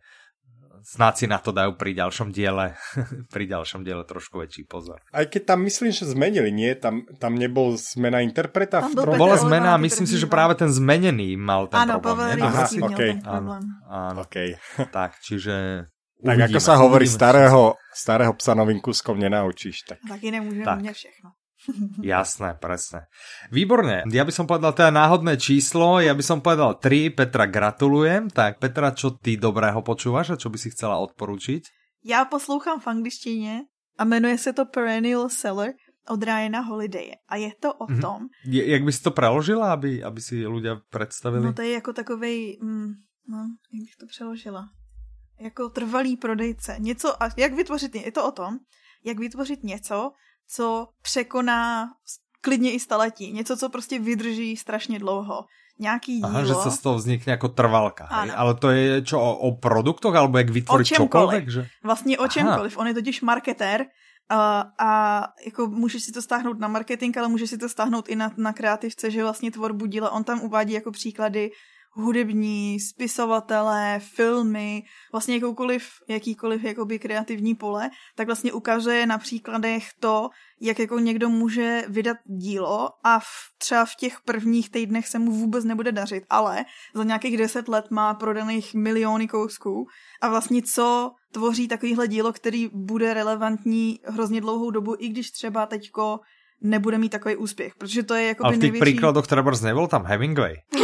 snad 0.87 1.19
si 1.19 1.27
na 1.27 1.43
to 1.43 1.51
dajú 1.51 1.77
pri 1.77 1.93
ďalšom 1.93 2.31
diele, 2.33 2.79
pri 3.35 3.45
ďalšom 3.51 3.83
diele 3.83 4.07
trošku 4.07 4.41
väčší 4.41 4.71
pozor. 4.71 5.03
Aj 5.11 5.27
keď 5.27 5.55
tam 5.55 5.67
myslím, 5.67 5.91
že 5.91 6.09
zmenili, 6.09 6.51
nie? 6.55 6.73
Tam, 6.79 7.05
tam 7.19 7.37
nebol 7.37 7.77
zmena 7.77 8.25
interpreta? 8.25 8.81
Tam 8.81 8.95
v 8.95 9.19
bola 9.19 9.37
zmena 9.37 9.77
a 9.77 9.79
myslím 9.81 10.07
si, 10.07 10.17
že 10.17 10.31
práve 10.31 10.57
ten 10.57 10.71
zmenený 10.71 11.37
mal 11.37 11.69
ten 11.69 11.85
áno, 11.85 11.99
problém. 11.99 12.39
Áno, 12.39 12.65
okay. 12.91 13.19
ten 13.19 13.23
problém. 13.23 13.65
Áno, 13.91 13.99
áno. 14.15 14.21
Okay. 14.27 14.57
tak, 14.97 15.19
čiže 15.21 15.87
tak 16.21 16.37
uvidíme, 16.37 16.53
ako 16.53 16.61
sa 16.61 16.75
hovorí, 16.77 17.07
starého, 17.09 17.75
starého 17.91 18.33
psa 18.37 18.53
novým 18.53 18.79
kuskom 18.79 19.17
nenaučíš. 19.17 19.89
Tak. 19.89 19.99
Taky 20.05 20.29
nemôžeme 20.33 20.65
tak. 20.65 20.85
všechno. 20.93 21.40
Jasné, 22.03 22.57
presne. 22.57 23.07
Výborne. 23.53 24.09
Ja 24.09 24.25
by 24.25 24.33
som 24.33 24.47
povedal 24.49 24.73
teda 24.73 24.91
náhodné 24.91 25.37
číslo, 25.37 26.01
ja 26.01 26.17
by 26.17 26.25
som 26.25 26.39
povedal 26.41 26.81
3, 26.81 27.13
Petra 27.13 27.45
gratulujem. 27.47 28.33
Tak 28.33 28.59
Petra, 28.63 28.97
čo 28.97 29.17
ty 29.17 29.37
dobrého 29.37 29.85
počúvaš 29.85 30.35
a 30.35 30.41
čo 30.41 30.49
by 30.49 30.59
si 30.59 30.73
chcela 30.73 30.99
odporučiť? 31.05 31.63
Já 32.05 32.25
poslouchám 32.25 32.81
v 32.81 32.87
angličtině 32.87 33.65
a 33.99 34.05
jmenuje 34.05 34.39
se 34.39 34.53
to 34.53 34.65
Perennial 34.65 35.29
Seller 35.29 35.73
od 36.09 36.23
Ryana 36.23 36.61
Holidaye. 36.61 37.15
A 37.29 37.37
je 37.37 37.53
to 37.61 37.75
o 37.75 37.87
mm-hmm. 37.87 38.01
tom... 38.01 38.29
Je, 38.45 38.71
jak 38.71 38.85
by 38.85 38.93
si 38.93 39.03
to 39.03 39.11
preložila, 39.11 39.73
aby, 39.73 40.03
aby 40.03 40.21
si 40.21 40.43
ľudia 40.43 40.81
představili? 40.91 41.45
No 41.45 41.53
to 41.53 41.63
je 41.63 41.73
jako 41.73 41.93
takovej... 41.93 42.59
Mm, 42.63 42.93
no, 43.29 43.39
jak 43.73 43.83
bych 43.85 43.97
to 44.01 44.07
přeložila? 44.07 44.65
Jako 45.41 45.69
trvalý 45.69 46.17
prodejce. 46.17 46.77
Něco, 46.79 47.23
a 47.23 47.29
jak 47.37 47.53
vytvořit... 47.53 47.95
Je 47.95 48.13
to 48.13 48.29
o 48.29 48.33
tom, 48.33 48.59
jak 49.05 49.19
vytvořit 49.19 49.63
něco, 49.63 50.11
co 50.51 50.89
překoná 51.03 51.89
klidně 52.41 52.73
i 52.73 52.81
staletí. 52.81 53.33
Něco, 53.33 53.57
co 53.57 53.69
prostě 53.69 53.99
vydrží 53.99 54.57
strašně 54.57 54.99
dlouho. 54.99 55.45
Nějaký 55.81 56.17
dílo. 56.21 56.29
Aha, 56.29 56.45
že 56.45 56.55
sa 56.55 56.69
z 56.69 56.79
toho 56.85 57.01
vznikne 57.01 57.41
jako 57.41 57.57
trvalka. 57.57 58.05
Hej? 58.05 58.37
Ale 58.37 58.53
to 58.61 58.69
je 58.69 59.01
čo, 59.01 59.17
o, 59.17 59.49
o 59.49 59.57
produktoch, 59.57 60.13
alebo 60.13 60.37
jak 60.37 60.53
vytvoriť 60.53 60.87
čokoľvek? 60.93 61.45
Že... 61.49 61.63
Vlastně 61.81 62.19
o 62.19 62.29
čemkoliv. 62.29 62.73
Aha. 62.77 62.81
On 62.85 62.87
je 62.87 62.95
totiž 62.95 63.25
marketér 63.25 63.89
a, 64.29 64.65
a 64.77 64.91
jako 65.45 65.67
můžeš 65.67 66.03
si 66.03 66.13
to 66.13 66.23
stáhnout 66.23 66.61
na 66.61 66.69
marketing, 66.69 67.17
ale 67.17 67.29
můžeš 67.29 67.51
si 67.51 67.59
to 67.59 67.69
stáhnout 67.69 68.09
i 68.09 68.17
na, 68.17 68.29
na 68.37 68.53
kreativce, 68.53 69.11
že 69.11 69.23
vlastně 69.23 69.51
tvorbu 69.51 69.87
díla. 69.87 70.11
On 70.13 70.25
tam 70.25 70.41
uvádí 70.41 70.73
jako 70.73 70.91
příklady 70.91 71.51
hudební, 71.93 72.81
spisovatelé, 72.81 74.01
filmy, 74.15 74.83
vlastně 75.13 75.35
jakoukoliv, 75.35 75.89
jakýkoliv 76.09 76.65
jakoby 76.65 76.99
kreativní 76.99 77.55
pole, 77.55 77.91
tak 78.15 78.27
vlastně 78.27 78.53
ukazuje 78.53 79.07
na 79.07 79.19
příkladech 79.19 79.89
to, 80.01 80.29
jak 80.61 80.79
jako 80.79 80.99
někdo 80.99 81.29
může 81.29 81.85
vydat 81.89 82.17
dílo 82.25 82.89
a 83.05 83.19
v, 83.19 83.25
třeba 83.59 83.85
v 83.85 83.95
těch 83.95 84.21
prvních 84.25 84.71
týdnech 84.71 85.09
se 85.09 85.19
mu 85.19 85.33
vůbec 85.33 85.65
nebude 85.65 85.93
dařit, 85.93 86.25
ale 86.31 86.65
za 86.95 87.05
nějakých 87.05 87.37
deset 87.37 87.69
let 87.69 87.91
má 87.91 88.15
prodaných 88.15 88.75
miliony 88.75 89.29
kousků 89.29 89.87
a 90.21 90.29
vlastně 90.29 90.63
co 90.63 91.13
tvoří 91.33 91.69
takovýhle 91.69 92.09
dílo, 92.09 92.33
který 92.33 92.71
bude 92.73 93.15
relevantní 93.15 94.01
hrozně 94.05 94.41
dlouhou 94.41 94.71
dobu, 94.71 94.97
i 94.99 95.09
když 95.09 95.31
třeba 95.31 95.67
teďko 95.67 96.21
nebude 96.61 96.99
mít 96.99 97.09
takový 97.09 97.37
úspěch, 97.37 97.75
protože 97.75 98.03
to 98.03 98.15
je 98.15 98.27
jako 98.27 98.45
Ale 98.45 98.53
v 98.53 98.57
těch 98.57 98.63
největší... 98.63 98.93
příkladech 98.93 99.27
třeba 99.27 99.53
nebyl 99.63 99.87
tam 99.87 100.05
Hemingway. 100.05 100.57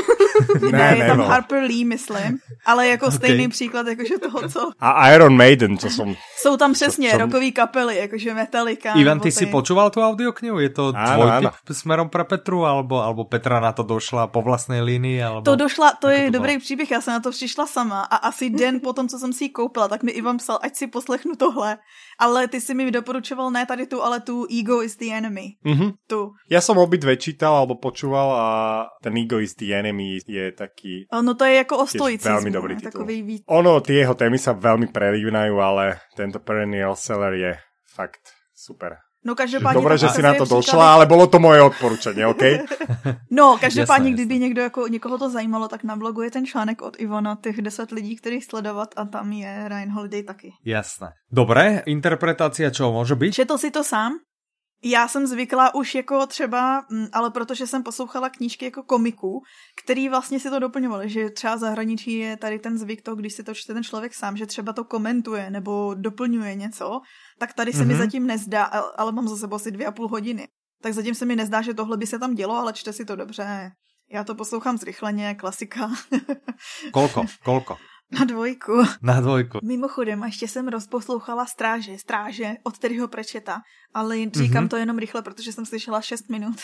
ne, 0.62 0.78
ne, 0.78 0.96
je 0.96 1.06
tam 1.06 1.20
Harper 1.20 1.62
Lee, 1.62 1.84
myslím, 1.84 2.38
ale 2.66 2.88
jako 2.88 3.06
okay. 3.06 3.16
stejný 3.16 3.48
příklad, 3.48 3.86
jakože 3.86 4.18
toho, 4.18 4.48
co... 4.48 4.70
A 4.80 5.10
Iron 5.12 5.36
Maiden, 5.36 5.78
co 5.78 5.90
som... 5.90 6.14
Jsou 6.36 6.56
tam 6.56 6.72
přesně 6.72 7.10
co, 7.10 7.18
rokový 7.18 7.52
kapely, 7.52 7.96
jakože 7.96 8.34
Metallica. 8.34 8.92
Ivan, 8.92 9.20
ty 9.20 9.32
si 9.32 9.46
počúval 9.46 9.90
tu 9.90 10.02
audioknihu? 10.02 10.58
Je 10.58 10.70
to 10.70 10.92
áno, 10.92 11.06
tvoj 11.14 11.30
áno. 11.30 11.50
typ 11.50 11.76
smerom 11.76 12.08
pre 12.08 12.24
Petru, 12.24 12.64
alebo, 12.66 13.02
alebo 13.02 13.24
Petra 13.24 13.60
na 13.60 13.72
to 13.72 13.82
došla 13.82 14.26
po 14.28 14.42
vlastnej 14.42 14.82
línii? 14.82 15.18
Alebo... 15.22 15.44
To 15.44 15.56
došla, 15.56 15.98
to 16.00 16.08
je 16.08 16.28
to 16.28 16.38
dobrý 16.38 16.58
příběh, 16.58 16.90
já 16.90 17.00
jsem 17.00 17.12
na 17.14 17.20
to 17.20 17.30
přišla 17.30 17.66
sama 17.66 18.00
a 18.00 18.16
asi 18.16 18.50
den 18.50 18.80
po 18.80 18.92
tom, 18.92 19.08
co 19.08 19.18
jsem 19.18 19.32
si 19.32 19.44
ji 19.44 19.50
koupila, 19.50 19.88
tak 19.88 20.02
mi 20.02 20.12
Ivan 20.12 20.36
psal, 20.36 20.58
ať 20.62 20.76
si 20.76 20.86
poslechnu 20.86 21.36
tohle. 21.36 21.78
Ale 22.18 22.48
ty 22.48 22.60
si 22.60 22.74
mi 22.74 22.90
doporučoval 22.90 23.50
ne 23.50 23.66
tady 23.66 23.86
tu, 23.86 24.02
ale 24.02 24.20
tu 24.20 24.46
Ego 24.48 24.82
is 24.82 24.96
the 24.96 25.12
Enemy. 25.12 25.60
Mm-hmm. 25.64 25.90
Tu. 26.08 26.32
Ja 26.48 26.64
som 26.64 26.80
obidve 26.80 27.12
čítal 27.20 27.52
alebo 27.52 27.76
počúval 27.76 28.28
a 28.32 28.46
ten 29.04 29.12
Ego 29.20 29.36
is 29.36 29.52
the 29.52 29.68
Enemy 29.68 30.24
je 30.26 30.52
taký... 30.52 31.06
No 31.22 31.34
to 31.34 31.44
je 31.44 31.54
jako 31.54 31.78
o 31.78 31.86
stoicizmu. 31.86 32.36
Veľmi 32.36 32.50
dobrý 32.50 32.74
titul. 32.76 33.06
Takový. 33.06 33.42
Ono, 33.46 33.80
tie 33.80 34.02
jeho 34.02 34.14
témy 34.14 34.38
sa 34.38 34.52
veľmi 34.52 34.90
prelínajú, 34.90 35.54
ale 35.62 36.02
tento 36.18 36.42
Perennial 36.42 36.98
Seller 36.98 37.32
je 37.34 37.52
fakt 37.94 38.22
super. 38.54 39.06
No 39.26 39.34
každopádně... 39.34 39.74
Dobre, 39.74 39.98
že 39.98 40.08
si 40.08 40.22
na 40.22 40.34
to 40.34 40.44
došla, 40.44 40.60
příklady... 40.60 40.90
ale 40.90 41.06
bylo 41.06 41.26
to 41.26 41.38
moje 41.38 41.62
odporučení, 41.62 42.24
OK? 42.24 42.42
no, 43.30 43.58
každopádně, 43.60 44.10
kdyby 44.12 44.38
někdo 44.38 44.62
jako, 44.62 44.86
někoho 44.86 45.18
to 45.18 45.30
zajímalo, 45.30 45.68
tak 45.68 45.84
na 45.84 45.96
blogu 45.96 46.22
je 46.22 46.30
ten 46.30 46.46
článek 46.46 46.82
od 46.82 47.00
Ivona, 47.00 47.38
těch 47.42 47.62
10 47.62 47.90
lidí, 47.90 48.16
kterých 48.16 48.44
sledovat 48.44 48.94
a 48.96 49.04
tam 49.04 49.32
je 49.32 49.68
Ryan 49.68 49.90
Holiday 49.90 50.22
taky. 50.22 50.52
Jasné. 50.64 51.08
Dobré, 51.32 51.82
interpretácia 51.86 52.70
čo 52.70 52.92
může 52.92 53.14
být? 53.14 53.32
Četl 53.32 53.58
si 53.58 53.70
to 53.70 53.84
sám? 53.84 54.12
Já 54.88 55.08
jsem 55.08 55.26
zvyklá 55.26 55.74
už 55.74 55.94
jako 55.94 56.26
třeba, 56.26 56.84
mm, 56.90 57.06
ale 57.12 57.30
protože 57.30 57.66
jsem 57.66 57.82
poslouchala 57.82 58.30
knížky 58.30 58.64
jako 58.64 58.82
komiků, 58.82 59.42
který 59.82 60.08
vlastně 60.08 60.40
si 60.40 60.50
to 60.50 60.58
doplňovali, 60.58 61.08
že 61.08 61.30
třeba 61.30 61.56
zahraničí 61.56 62.12
je 62.12 62.36
tady 62.36 62.58
ten 62.58 62.78
zvyk 62.78 63.02
to, 63.02 63.14
když 63.14 63.32
si 63.32 63.42
to 63.42 63.54
čte 63.54 63.74
ten 63.74 63.84
člověk 63.84 64.14
sám, 64.14 64.36
že 64.36 64.46
třeba 64.46 64.72
to 64.72 64.84
komentuje 64.84 65.50
nebo 65.50 65.94
doplňuje 65.94 66.54
něco, 66.54 67.00
tak 67.38 67.52
tady 67.52 67.72
se 67.72 67.78
mm-hmm. 67.78 67.86
mi 67.86 67.94
mhm. 67.94 68.02
zatím 68.02 68.26
nezdá, 68.26 68.64
ale 68.96 69.12
mám 69.12 69.28
za 69.28 69.36
sebou 69.36 69.56
asi 69.56 69.70
dvě 69.70 69.86
a 69.86 69.92
půl 69.92 70.08
hodiny. 70.08 70.48
Tak 70.82 70.92
zatím 70.92 71.14
se 71.14 71.24
mi 71.24 71.36
nezdá, 71.36 71.62
že 71.62 71.74
tohle 71.74 71.96
by 71.96 72.06
se 72.06 72.18
tam 72.18 72.34
dělo, 72.34 72.54
ale 72.54 72.72
čte 72.72 72.92
si 72.92 73.04
to 73.04 73.16
dobře. 73.16 73.72
Já 74.12 74.24
to 74.24 74.34
poslouchám 74.34 74.78
zrychleně, 74.78 75.34
klasika. 75.34 75.90
kolko, 76.92 77.24
kolko? 77.44 77.76
Na 78.06 78.22
dvojku. 78.24 78.86
Na 79.02 79.20
dvojku. 79.20 79.58
Mimochodem, 79.62 80.22
a 80.22 80.26
ještě 80.26 80.48
jsem 80.48 80.68
rozposlouchala 80.68 81.46
Stráže, 81.46 81.98
Stráže 81.98 82.54
od 82.62 82.78
Terryho 82.78 83.08
Prečeta, 83.08 83.66
ale 83.94 84.16
říkám 84.16 84.64
mm-hmm. 84.64 84.68
to 84.68 84.76
jenom 84.76 84.98
rychle, 84.98 85.22
protože 85.22 85.52
jsem 85.52 85.66
slyšela 85.66 86.00
6 86.00 86.30
minut. 86.30 86.54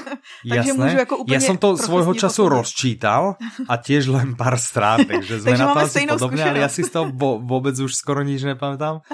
takže 0.48 0.70
Jasné. 0.70 0.84
můžu 0.84 0.96
jako 0.96 1.16
úplně 1.16 1.36
Ja 1.36 1.40
som 1.40 1.58
to 1.58 1.76
svojho 1.76 2.14
času 2.14 2.42
posledný. 2.42 2.56
rozčítal 2.56 3.22
a 3.68 3.74
tiež 3.76 4.08
len 4.08 4.36
pár 4.40 4.56
strát, 4.56 5.04
takže 5.04 5.40
sme 5.44 5.58
na 5.58 5.74
to 5.74 5.84
asi 5.84 6.06
podobne, 6.06 6.42
ale 6.44 6.58
ja 6.64 6.70
si 6.72 6.80
z 6.80 6.90
toho 6.90 7.12
vo, 7.12 7.44
vôbec 7.44 7.76
už 7.76 7.92
skoro 7.92 8.24
nič 8.24 8.48
nepamätám. 8.48 9.04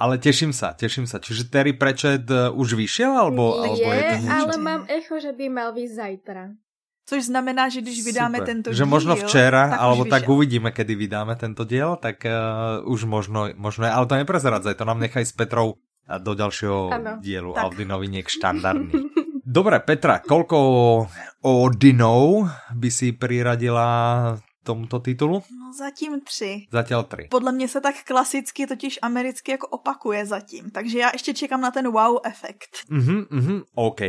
Ale 0.00 0.16
teším 0.16 0.56
sa, 0.56 0.72
teším 0.72 1.04
sa. 1.04 1.20
Čiže 1.20 1.52
Terry 1.52 1.76
Prečet 1.76 2.24
uh, 2.32 2.48
už 2.56 2.80
vyšiel, 2.80 3.12
alebo, 3.12 3.60
je, 3.60 3.76
alebo 3.76 3.88
je 3.92 4.02
to 4.08 4.16
ale 4.32 4.54
mám 4.56 4.82
echo, 4.88 5.20
že 5.20 5.36
by 5.36 5.52
mal 5.52 5.76
vyjsť 5.76 5.94
zajtra. 5.96 6.42
Což 7.06 7.24
znamená, 7.24 7.68
že 7.70 7.80
když 7.80 8.04
vydáme 8.04 8.38
Super. 8.38 8.46
tento 8.46 8.68
že 8.74 8.82
díl... 8.82 8.90
možno 8.90 9.14
včera, 9.14 9.70
tak 9.70 9.78
alebo 9.78 10.04
tak 10.10 10.26
uvidíme, 10.26 10.74
kedy 10.74 10.94
vydáme 10.94 11.38
tento 11.38 11.62
diel, 11.62 11.94
tak 12.02 12.26
uh, 12.26 12.82
už 12.82 13.06
možno, 13.06 13.46
možno, 13.54 13.86
ale 13.86 14.10
to 14.10 14.18
neprezradzaj, 14.18 14.74
to 14.74 14.82
nám 14.82 14.98
nechaj 14.98 15.22
s 15.22 15.30
Petrou 15.30 15.78
do 16.06 16.32
ďalšieho 16.34 16.90
ano, 16.90 17.12
dielu 17.22 17.54
tak. 17.54 17.62
Audi 17.62 17.84
noviniek 17.86 18.26
štandardný. 18.26 18.90
Dobre, 19.46 19.78
Petra, 19.86 20.18
koľko 20.18 20.58
Odinov 21.46 22.50
by 22.74 22.90
si 22.90 23.14
priradila 23.14 23.86
tomuto 24.66 24.98
titulu? 24.98 25.38
No 25.38 25.72
zatím 25.78 26.20
tři. 26.20 26.66
Zatím 26.72 26.96
tři. 27.08 27.30
Podle 27.30 27.52
mě 27.52 27.68
se 27.68 27.80
tak 27.80 27.94
klasicky, 28.04 28.66
totiž 28.66 28.98
americky 29.02 29.50
jako 29.50 29.66
opakuje 29.66 30.26
zatím. 30.26 30.70
Takže 30.70 30.98
já 30.98 31.10
ještě 31.12 31.34
čekám 31.34 31.60
na 31.60 31.70
ten 31.70 31.86
wow 31.90 32.18
efekt. 32.24 32.82
Mhm, 32.90 33.26
mhm, 33.30 33.62
OK. 33.74 34.00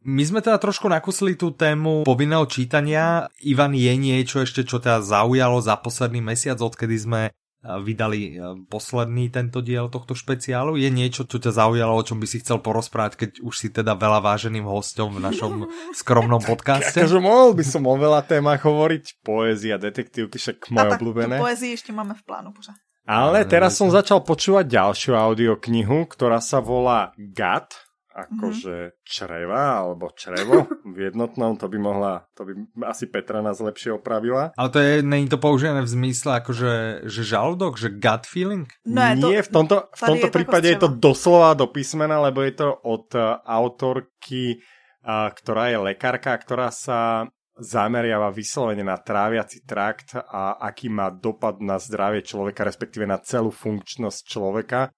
My 0.00 0.24
sme 0.24 0.40
teda 0.40 0.56
trošku 0.56 0.88
nakusili 0.88 1.36
tú 1.36 1.52
tému 1.52 2.08
povinného 2.08 2.48
čítania. 2.48 3.28
Ivan, 3.44 3.76
je 3.76 3.92
niečo 4.00 4.40
ešte, 4.40 4.64
čo 4.64 4.80
teda 4.80 5.04
zaujalo 5.04 5.60
za 5.60 5.76
posledný 5.76 6.24
mesiac, 6.24 6.56
odkedy 6.56 6.96
sme 6.96 7.22
eh, 7.28 7.32
vydali 7.60 8.32
eh, 8.32 8.56
posledný 8.72 9.28
tento 9.28 9.60
diel 9.60 9.92
tohto 9.92 10.16
špeciálu. 10.16 10.80
Je 10.80 10.88
niečo, 10.88 11.28
čo 11.28 11.36
ťa 11.36 11.52
zaujalo, 11.52 12.00
o 12.00 12.00
čom 12.00 12.16
by 12.16 12.24
si 12.24 12.40
chcel 12.40 12.64
porozprávať, 12.64 13.12
keď 13.20 13.30
už 13.44 13.52
si 13.52 13.68
teda 13.68 13.92
veľa 13.92 14.24
váženým 14.24 14.64
hostom 14.64 15.12
v 15.12 15.20
našom 15.20 15.68
skromnom 16.00 16.40
podcaste? 16.40 16.96
Takže 16.96 17.20
mohol 17.20 17.52
by 17.52 17.64
som 17.68 17.84
o 17.84 17.92
veľa 17.92 18.24
témach 18.24 18.64
hovoriť. 18.64 19.20
Poézia, 19.20 19.76
detektívky, 19.76 20.40
však 20.40 20.72
moje 20.72 20.96
obľúbené. 20.96 21.36
A 21.36 21.44
poézii 21.44 21.76
ešte 21.76 21.92
máme 21.92 22.16
v 22.16 22.24
plánu 22.24 22.56
pořád. 22.56 22.80
Ale 23.04 23.44
teraz 23.44 23.76
som 23.76 23.92
začal 23.92 24.24
počúvať 24.24 24.64
ďalšiu 24.64 25.12
audioknihu, 25.12 26.08
ktorá 26.08 26.40
sa 26.40 26.64
volá 26.64 27.12
GAT 27.18 27.89
akože 28.10 28.76
mm-hmm. 28.90 29.02
čreva 29.06 29.86
alebo 29.86 30.10
črevo 30.10 30.66
v 30.94 31.10
jednotnom, 31.10 31.54
to 31.54 31.70
by 31.70 31.78
mohla, 31.78 32.26
to 32.34 32.42
by 32.42 32.52
asi 32.90 33.06
Petra 33.06 33.38
nás 33.40 33.62
lepšie 33.62 33.94
opravila. 33.94 34.50
Ale 34.58 34.68
to 34.70 34.78
je, 34.82 34.92
není 35.06 35.30
to 35.30 35.38
použené 35.38 35.78
v 35.82 35.90
zmysle 35.90 36.42
akože, 36.42 37.06
že 37.06 37.22
žalúdok, 37.22 37.78
že 37.78 37.94
gut 37.94 38.26
feeling? 38.26 38.66
Ne, 38.82 39.14
Nie, 39.14 39.40
to, 39.42 39.48
v 39.48 39.50
tomto, 39.50 39.76
v 39.94 40.02
tomto 40.02 40.28
je 40.28 40.34
prípade 40.34 40.68
je 40.68 40.78
to 40.78 40.90
doslova 40.90 41.54
do 41.54 41.70
písmena, 41.70 42.18
lebo 42.18 42.42
je 42.42 42.54
to 42.58 42.68
od 42.82 43.06
uh, 43.14 43.38
autorky, 43.46 44.58
uh, 44.58 45.30
ktorá 45.30 45.70
je 45.70 45.78
lekárka, 45.78 46.34
ktorá 46.34 46.74
sa 46.74 47.30
zameriava 47.60 48.32
vyslovene 48.32 48.80
na 48.80 48.96
tráviaci 48.96 49.68
trakt 49.68 50.16
a 50.16 50.56
aký 50.58 50.88
má 50.88 51.12
dopad 51.12 51.60
na 51.60 51.76
zdravie 51.76 52.24
človeka, 52.24 52.64
respektíve 52.64 53.04
na 53.04 53.20
celú 53.20 53.52
funkčnosť 53.52 54.20
človeka. 54.24 54.88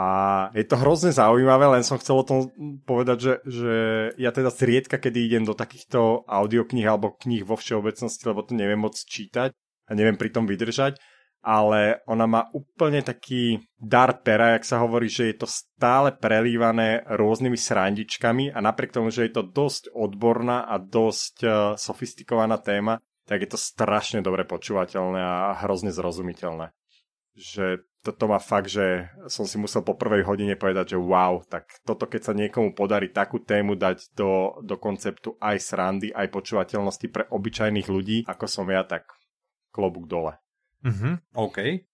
A 0.00 0.06
je 0.56 0.64
to 0.64 0.80
hrozne 0.80 1.12
zaujímavé, 1.12 1.68
len 1.76 1.84
som 1.84 2.00
chcel 2.00 2.16
o 2.16 2.24
tom 2.24 2.48
povedať, 2.88 3.18
že, 3.20 3.34
že 3.44 3.74
ja 4.16 4.32
teda 4.32 4.48
zriedka, 4.48 4.96
kedy 4.96 5.28
idem 5.28 5.44
do 5.44 5.52
takýchto 5.52 6.24
audiokníh 6.24 6.88
alebo 6.88 7.12
kníh 7.20 7.44
vo 7.44 7.60
všeobecnosti, 7.60 8.24
lebo 8.24 8.40
to 8.40 8.56
neviem 8.56 8.80
moc 8.80 8.96
čítať 8.96 9.52
a 9.52 9.90
neviem 9.92 10.16
pri 10.16 10.32
tom 10.32 10.48
vydržať, 10.48 10.96
ale 11.44 12.00
ona 12.08 12.24
má 12.24 12.42
úplne 12.56 13.04
taký 13.04 13.60
dar 13.76 14.24
pera, 14.24 14.56
jak 14.56 14.64
sa 14.64 14.80
hovorí, 14.80 15.12
že 15.12 15.36
je 15.36 15.44
to 15.44 15.48
stále 15.48 16.16
prelívané 16.16 17.04
rôznymi 17.04 17.60
srandičkami 17.60 18.56
a 18.56 18.58
napriek 18.64 18.96
tomu, 18.96 19.12
že 19.12 19.28
je 19.28 19.36
to 19.36 19.44
dosť 19.52 19.92
odborná 19.92 20.64
a 20.64 20.80
dosť 20.80 21.36
uh, 21.44 21.52
sofistikovaná 21.76 22.56
téma, 22.56 23.04
tak 23.28 23.44
je 23.44 23.52
to 23.52 23.60
strašne 23.60 24.24
dobre 24.24 24.48
počúvateľné 24.48 25.20
a 25.20 25.60
hrozne 25.60 25.92
zrozumiteľné. 25.92 26.72
Že 27.34 27.84
toto 28.00 28.32
má 28.32 28.40
fakt, 28.40 28.72
že 28.72 29.12
som 29.28 29.44
si 29.44 29.60
musel 29.60 29.84
po 29.84 29.92
prvej 29.92 30.24
hodine 30.24 30.56
povedať, 30.56 30.96
že 30.96 30.98
wow, 30.98 31.44
tak 31.44 31.68
toto 31.84 32.08
keď 32.08 32.20
sa 32.24 32.32
niekomu 32.32 32.72
podarí 32.72 33.12
takú 33.12 33.44
tému 33.44 33.76
dať 33.76 34.16
do, 34.16 34.56
do 34.64 34.80
konceptu 34.80 35.36
aj 35.36 35.60
srandy, 35.60 36.08
aj 36.08 36.32
počúvateľnosti 36.32 37.06
pre 37.12 37.28
obyčajných 37.28 37.88
ľudí, 37.92 38.18
ako 38.24 38.44
som 38.48 38.66
ja, 38.72 38.88
tak 38.88 39.04
klobúk 39.68 40.08
dole. 40.08 40.40
Mhm, 40.80 41.36
OK. 41.36 41.84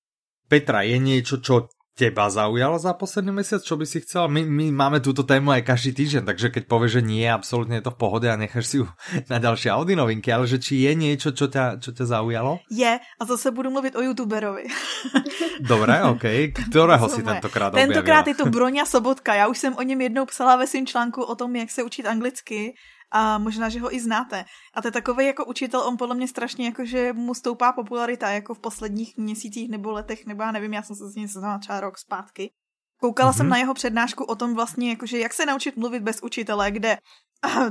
Petra, 0.47 0.87
je 0.87 0.97
niečo, 1.03 1.43
čo 1.43 1.67
teba 1.97 2.29
zaujalo 2.29 2.77
za 2.77 2.93
posledný 2.93 3.41
mesiac, 3.41 3.65
čo 3.65 3.73
by 3.73 3.89
si 3.89 4.05
chcel? 4.05 4.29
My, 4.29 4.45
my 4.45 4.69
máme 4.69 5.01
túto 5.01 5.25
tému 5.25 5.49
aj 5.49 5.65
každý 5.65 5.97
týždeň, 5.97 6.29
takže 6.29 6.53
keď 6.53 6.69
povieš, 6.69 7.01
že 7.01 7.03
nie, 7.03 7.25
absolútne 7.25 7.81
je 7.81 7.89
to 7.89 7.97
v 7.97 8.01
pohode 8.05 8.29
a 8.29 8.37
necháš 8.37 8.67
si 8.69 8.77
ju 8.85 8.87
na 9.33 9.41
ďalšie 9.41 9.73
Audi 9.73 9.97
novinky, 9.97 10.29
ale 10.29 10.45
že 10.45 10.61
či 10.61 10.85
je 10.85 10.93
niečo, 10.93 11.33
čo 11.33 11.49
ťa, 11.49 11.81
čo 11.81 11.97
ťa 11.97 12.05
zaujalo? 12.05 12.61
Je, 12.69 13.01
a 13.01 13.23
zase 13.25 13.49
budu 13.49 13.73
mluvit 13.73 13.97
o 13.97 14.05
youtuberovi. 14.05 14.69
Dobre, 15.73 16.05
OK. 16.05 16.53
Ktorého 16.69 17.09
si 17.09 17.25
tentokrát 17.25 17.73
objavila? 17.73 17.89
Tentokrát 17.89 18.25
je 18.29 18.37
to 18.37 18.53
Broňa 18.53 18.85
Sobotka. 18.85 19.35
Já 19.35 19.49
už 19.49 19.59
jsem 19.59 19.73
o 19.75 19.83
něm 19.83 20.01
jednou 20.01 20.29
psala 20.29 20.57
ve 20.57 20.67
svým 20.67 20.87
článku 20.87 21.25
o 21.25 21.35
tom, 21.35 21.57
jak 21.57 21.71
se 21.71 21.83
učit 21.83 22.07
anglicky 22.07 22.77
a 23.11 23.39
možná, 23.39 23.69
že 23.69 23.81
ho 23.81 23.95
i 23.95 24.01
znáte. 24.01 24.45
A 24.75 24.83
to 24.83 24.89
je 24.89 24.93
takový 24.93 25.27
jako 25.27 25.45
učitel, 25.45 25.81
on 25.81 25.97
podle 25.97 26.15
mě 26.15 26.29
strašně 26.29 26.67
jako, 26.67 26.85
že 26.85 27.13
mu 27.13 27.35
stoupá 27.35 27.73
popularita 27.73 28.31
jako 28.31 28.55
v 28.55 28.59
posledních 28.59 29.17
měsících 29.17 29.71
nebo 29.71 29.93
letech, 29.93 30.27
nebo 30.27 30.43
já 30.43 30.53
nevím, 30.53 30.75
já 30.75 30.83
jsem 30.83 30.97
se 30.97 31.09
z 31.09 31.15
něj 31.15 31.29
seznala 31.29 31.59
třeba 31.59 31.81
rok 31.81 31.99
zpátky. 31.99 32.51
Koukala 33.01 33.33
mm-hmm. 33.33 33.37
jsem 33.37 33.49
na 33.49 33.57
jeho 33.57 33.75
přednášku 33.75 34.25
o 34.25 34.37
tom 34.37 34.55
vlastně, 34.55 34.91
jakože 34.91 35.19
jak 35.19 35.33
se 35.33 35.47
naučit 35.47 35.77
mluvit 35.77 36.03
bez 36.03 36.23
učitele, 36.23 36.71
kde 36.71 36.99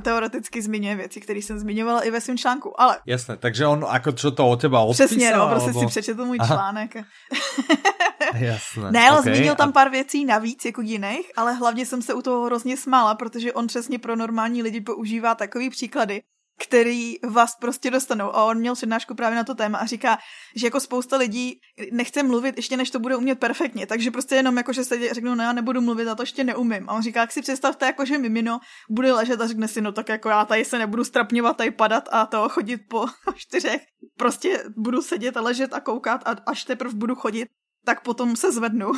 teoreticky 0.02 0.62
zmiňuje 0.62 0.96
věci, 0.96 1.22
které 1.22 1.40
jsem 1.40 1.60
zmiňovala 1.60 2.02
i 2.02 2.12
ve 2.12 2.22
svém 2.22 2.38
článku, 2.38 2.82
ale... 2.82 3.00
Jasné, 3.06 3.38
takže 3.38 3.68
on 3.68 3.86
jako 3.94 4.12
čo 4.12 4.32
to 4.32 4.50
o 4.50 4.56
teba 4.56 4.82
odpísal? 4.82 5.08
Přesně, 5.08 5.32
no, 5.32 5.48
prostě 5.48 5.70
alebo... 5.70 5.80
si 5.80 5.88
přečetl 5.88 6.26
můj 6.26 6.38
Aha. 6.40 6.56
článek. 6.56 6.96
Jasné. 8.34 8.92
Ne, 8.92 9.10
ale 9.10 9.20
okay. 9.20 9.36
zmínil 9.36 9.56
tam 9.56 9.72
pár 9.72 9.90
věcí 9.90 10.26
navíc, 10.26 10.66
jako 10.66 10.82
jiných, 10.82 11.32
ale 11.36 11.54
hlavně 11.54 11.86
jsem 11.86 12.02
se 12.02 12.14
u 12.14 12.22
toho 12.22 12.46
hrozně 12.46 12.78
smála, 12.78 13.16
protože 13.16 13.54
on 13.54 13.68
přesně 13.68 14.00
pro 14.00 14.16
normální 14.16 14.64
lidi 14.64 14.82
používá 14.82 15.36
takový 15.36 15.70
příklady, 15.70 16.22
který 16.60 17.16
vás 17.30 17.56
prostě 17.56 17.92
dostanou. 17.92 18.36
A 18.36 18.44
on 18.44 18.58
měl 18.58 18.76
přednášku 18.76 19.16
právě 19.16 19.36
na 19.36 19.44
to 19.44 19.56
téma 19.56 19.78
a 19.78 19.86
říká, 19.86 20.18
že 20.56 20.68
jako 20.68 20.80
spousta 20.80 21.18
lidí 21.18 21.60
nechce 21.92 22.24
mluvit 22.24 22.56
ještě 22.58 22.78
než 22.78 22.92
to 22.92 23.00
bude 23.00 23.16
umět 23.16 23.40
perfektně, 23.40 23.88
takže 23.88 24.12
prostě 24.12 24.36
jenom 24.36 24.58
jako, 24.58 24.74
že 24.74 24.84
se 24.84 25.14
řeknou, 25.14 25.36
no 25.36 25.44
já 25.44 25.54
nebudu 25.54 25.82
mluvit, 25.82 26.08
a 26.08 26.16
to 26.16 26.24
ještě 26.24 26.44
neumím. 26.44 26.90
A 26.90 26.94
on 26.94 27.02
říká, 27.02 27.22
jak 27.22 27.32
si 27.32 27.42
představte, 27.42 27.86
jako 27.86 28.06
že 28.06 28.18
mimino 28.18 28.60
bude 28.90 29.14
ležet 29.14 29.42
a 29.42 29.48
řekne 29.48 29.68
si, 29.68 29.82
no 29.82 29.92
tak 29.92 30.10
jako 30.10 30.30
já 30.30 30.46
tady 30.46 30.66
se 30.66 30.80
nebudu 30.80 31.04
strapňovat, 31.04 31.58
tady 31.58 31.72
padat 31.72 32.10
a 32.12 32.26
to 32.26 32.50
chodit 32.50 32.78
po 32.90 33.06
čtyřech. 33.36 33.82
Prostě 34.18 34.64
budu 34.78 35.02
sedět 35.02 35.38
a 35.38 35.42
ležet 35.42 35.74
a 35.74 35.80
koukat 35.80 36.22
a 36.26 36.36
až 36.46 36.64
teprve 36.64 36.94
budu 36.94 37.16
chodit, 37.16 37.48
tak 37.86 38.04
potom 38.04 38.36
se 38.36 38.52
zvednu. 38.52 38.92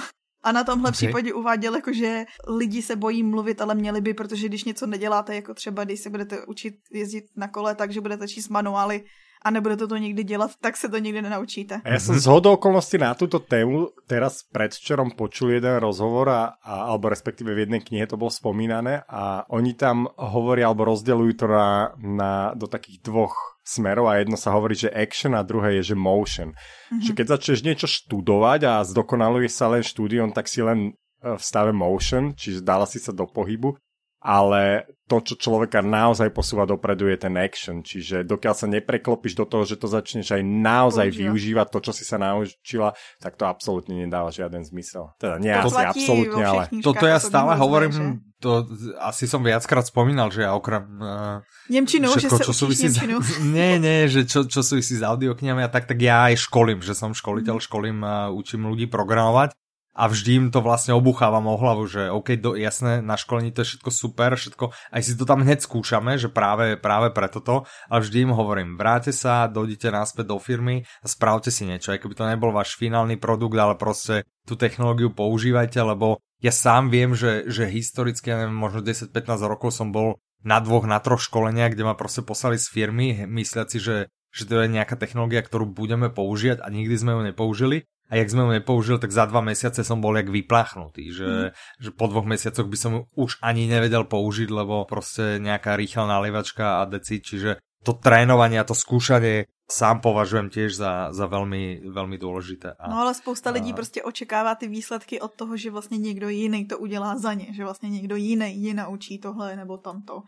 A 0.48 0.52
na 0.52 0.64
tomhle 0.64 0.90
okay. 0.90 0.98
případě 0.98 1.34
uváděl, 1.34 1.76
jako, 1.76 1.94
že 1.94 2.26
lidi 2.48 2.82
se 2.82 2.96
bojí 2.96 3.24
mluvit, 3.24 3.62
ale 3.62 3.76
měli 3.76 4.02
by, 4.02 4.14
protože 4.14 4.48
když 4.48 4.64
něco 4.64 4.88
neděláte, 4.88 5.36
jako 5.36 5.54
třeba 5.54 5.84
když 5.84 6.00
se 6.00 6.10
budete 6.10 6.46
učit 6.46 6.76
jezdit 6.92 7.26
na 7.36 7.48
kole, 7.48 7.76
takže 7.76 8.02
budete 8.02 8.28
číst 8.28 8.50
manuály 8.50 9.04
a 9.46 9.52
nebudete 9.52 9.88
to 9.88 9.98
nikdy 9.98 10.24
dělat, 10.24 10.52
tak 10.62 10.78
se 10.78 10.90
to 10.90 10.98
nikdy 10.98 11.22
nenaučíte. 11.22 11.82
A 11.86 11.90
ja 11.90 12.00
som 12.00 12.18
z 12.18 12.26
hodou 12.26 12.58
okolností 12.58 12.98
na 12.98 13.14
túto 13.14 13.44
tému 13.44 13.92
teraz 14.08 14.44
predvčerom 14.50 15.14
počul 15.14 15.52
jeden 15.52 15.78
rozhovor, 15.78 16.30
a, 16.30 16.58
a, 16.64 16.90
alebo 16.90 17.12
respektíve 17.12 17.54
v 17.54 17.68
jednej 17.68 17.82
knihe 17.84 18.08
to 18.08 18.18
bolo 18.18 18.34
spomínané 18.34 19.04
a 19.06 19.46
oni 19.52 19.76
tam 19.78 20.10
hovoria 20.16 20.72
alebo 20.72 20.90
rozdeľujú 20.90 21.34
to 21.38 21.46
na, 21.48 21.94
na, 22.00 22.32
do 22.56 22.66
takých 22.66 23.04
dvoch 23.04 23.57
smerov 23.68 24.08
a 24.08 24.24
jedno 24.24 24.40
sa 24.40 24.56
hovorí, 24.56 24.80
že 24.80 24.88
action 24.96 25.36
a 25.36 25.44
druhé 25.44 25.84
je, 25.84 25.92
že 25.92 25.96
motion. 26.00 26.56
Mm-hmm. 26.56 27.04
Že 27.04 27.12
keď 27.12 27.26
začneš 27.36 27.60
niečo 27.68 27.88
študovať 27.92 28.64
a 28.64 28.74
zdokonaluješ 28.88 29.52
sa 29.52 29.68
len 29.68 29.84
štúdiom, 29.84 30.32
tak 30.32 30.48
si 30.48 30.64
len 30.64 30.96
e, 31.20 31.36
v 31.36 31.42
stave 31.44 31.76
motion, 31.76 32.32
čiže 32.32 32.64
dala 32.64 32.88
si 32.88 33.04
sa 33.04 33.12
do 33.12 33.28
pohybu 33.28 33.76
ale 34.18 34.90
to, 35.08 35.24
čo 35.24 35.40
človeka 35.40 35.80
naozaj 35.80 36.36
posúva 36.36 36.68
dopredu, 36.68 37.08
je 37.08 37.16
ten 37.16 37.36
action. 37.40 37.80
Čiže 37.80 38.28
dokiaľ 38.28 38.54
sa 38.54 38.68
nepreklopíš 38.68 39.40
do 39.40 39.48
toho, 39.48 39.64
že 39.64 39.80
to 39.80 39.88
začneš 39.88 40.36
aj 40.36 40.44
naozaj 40.44 41.08
Používa. 41.16 41.24
využívať, 41.32 41.68
to, 41.72 41.80
čo 41.80 41.92
si 41.96 42.04
sa 42.04 42.20
naučila, 42.20 42.92
tak 43.24 43.40
to 43.40 43.48
absolútne 43.48 43.96
nedáva 43.96 44.36
žiaden 44.36 44.68
zmysel. 44.68 45.16
Teda 45.16 45.40
nie 45.40 45.56
to 45.64 45.72
asi 45.72 45.84
absolútne, 45.88 46.44
ale... 46.44 46.64
Toto 46.84 47.08
ja 47.08 47.24
stále 47.24 47.56
hovorím, 47.56 47.92
že? 47.96 48.04
to 48.44 48.68
asi 49.00 49.26
som 49.26 49.42
viackrát 49.42 49.88
spomínal, 49.88 50.28
že 50.28 50.44
ja 50.44 50.52
okrem... 50.54 50.84
Uh, 51.00 51.40
Nemčinu, 51.72 52.12
všetko, 52.12 52.38
že 52.38 52.44
sa 52.44 52.48
čo 52.52 52.54
súvisí 52.54 52.92
s, 52.92 53.00
Nie, 53.56 53.80
nie, 53.80 54.12
že 54.12 54.28
čo, 54.28 54.44
čo 54.44 54.60
súvisí 54.60 55.00
s 55.00 55.04
audioknihami 55.08 55.64
a 55.64 55.72
tak, 55.72 55.88
tak 55.88 56.04
ja 56.04 56.28
aj 56.28 56.44
školím, 56.52 56.84
že 56.84 56.92
som 56.92 57.16
školiteľ, 57.16 57.64
školím 57.64 58.04
a 58.04 58.28
učím 58.28 58.68
ľudí 58.68 58.92
programovať 58.92 59.56
a 59.98 60.06
vždy 60.06 60.32
im 60.38 60.48
to 60.54 60.62
vlastne 60.62 60.94
obuchávam 60.94 61.50
o 61.50 61.58
hlavu, 61.58 61.90
že 61.90 62.14
OK, 62.14 62.38
do, 62.38 62.54
jasné, 62.54 63.02
na 63.02 63.18
školení 63.18 63.50
to 63.50 63.66
je 63.66 63.74
všetko 63.74 63.90
super, 63.90 64.38
všetko, 64.38 64.70
aj 64.70 65.02
si 65.02 65.18
to 65.18 65.26
tam 65.26 65.42
hneď 65.42 65.66
skúšame, 65.66 66.22
že 66.22 66.30
práve, 66.30 66.78
práve 66.78 67.10
preto 67.10 67.42
to, 67.42 67.66
a 67.90 67.94
vždy 67.98 68.30
im 68.30 68.38
hovorím, 68.38 68.78
vráte 68.78 69.10
sa, 69.10 69.50
dojdite 69.50 69.90
naspäť 69.90 70.30
do 70.30 70.38
firmy 70.38 70.86
a 71.02 71.10
spravte 71.10 71.50
si 71.50 71.66
niečo, 71.66 71.90
aj 71.90 72.06
keby 72.06 72.14
to 72.14 72.30
nebol 72.30 72.54
váš 72.54 72.78
finálny 72.78 73.18
produkt, 73.18 73.58
ale 73.58 73.74
proste 73.74 74.22
tú 74.46 74.54
technológiu 74.54 75.10
používajte, 75.10 75.82
lebo 75.82 76.22
ja 76.38 76.54
sám 76.54 76.94
viem, 76.94 77.18
že, 77.18 77.50
že 77.50 77.66
historicky, 77.66 78.30
ja 78.30 78.46
neviem, 78.46 78.54
možno 78.54 78.86
10-15 78.86 79.10
rokov 79.50 79.74
som 79.74 79.90
bol 79.90 80.22
na 80.46 80.62
dvoch, 80.62 80.86
na 80.86 81.02
troch 81.02 81.26
školeniach, 81.26 81.74
kde 81.74 81.82
ma 81.82 81.98
proste 81.98 82.22
poslali 82.22 82.62
z 82.62 82.70
firmy, 82.70 83.26
mysliaci, 83.26 83.82
že 83.82 83.98
že 84.38 84.46
to 84.46 84.62
je 84.62 84.70
nejaká 84.70 85.00
technológia, 85.00 85.42
ktorú 85.42 85.66
budeme 85.66 86.14
používať 86.14 86.62
a 86.62 86.68
nikdy 86.70 86.94
sme 86.94 87.16
ju 87.18 87.22
nepoužili 87.32 87.90
a 88.08 88.14
jak 88.16 88.32
sme 88.32 88.42
ho 88.48 88.52
nepoužili, 88.56 89.00
tak 89.04 89.12
za 89.12 89.28
dva 89.28 89.44
mesiace 89.44 89.84
som 89.84 90.00
bol 90.00 90.16
jak 90.16 90.32
vyplachnutý, 90.32 91.12
že, 91.12 91.28
mm. 91.28 91.50
že 91.84 91.90
po 91.92 92.08
dvoch 92.08 92.24
mesiacoch 92.24 92.68
by 92.68 92.78
som 92.80 92.94
už 93.20 93.44
ani 93.44 93.68
nevedel 93.68 94.08
použiť, 94.08 94.48
lebo 94.48 94.88
proste 94.88 95.44
nejaká 95.44 95.76
rýchla 95.76 96.08
nalievačka 96.08 96.80
a 96.80 96.88
deci, 96.88 97.20
čiže 97.20 97.60
to 97.84 97.96
trénovanie 97.96 98.60
a 98.60 98.68
to 98.68 98.76
skúšanie 98.76 99.48
sám 99.68 100.00
považujem 100.00 100.48
tiež 100.48 100.80
za, 100.80 101.12
za 101.12 101.28
veľmi, 101.28 101.92
veľmi 101.92 102.16
dôležité. 102.16 102.80
A, 102.80 102.88
no 102.88 103.04
ale 103.04 103.12
spousta 103.14 103.52
lidí 103.52 103.72
a... 103.72 103.76
prostě 103.76 104.04
očekává 104.04 104.56
ty 104.56 104.68
výsledky 104.68 105.20
od 105.22 105.34
toho, 105.36 105.58
že 105.58 105.72
vlastně 105.72 105.98
někdo 105.98 106.30
jiný 106.30 106.66
to 106.66 106.78
udělá 106.80 107.18
za 107.18 107.34
ně, 107.34 107.48
že 107.52 107.64
vlastně 107.64 107.90
někdo 107.90 108.16
jiný 108.16 108.64
je 108.64 108.74
naučí 108.74 109.20
tohle 109.20 109.56
nebo 109.56 109.78
tamto. 109.78 110.24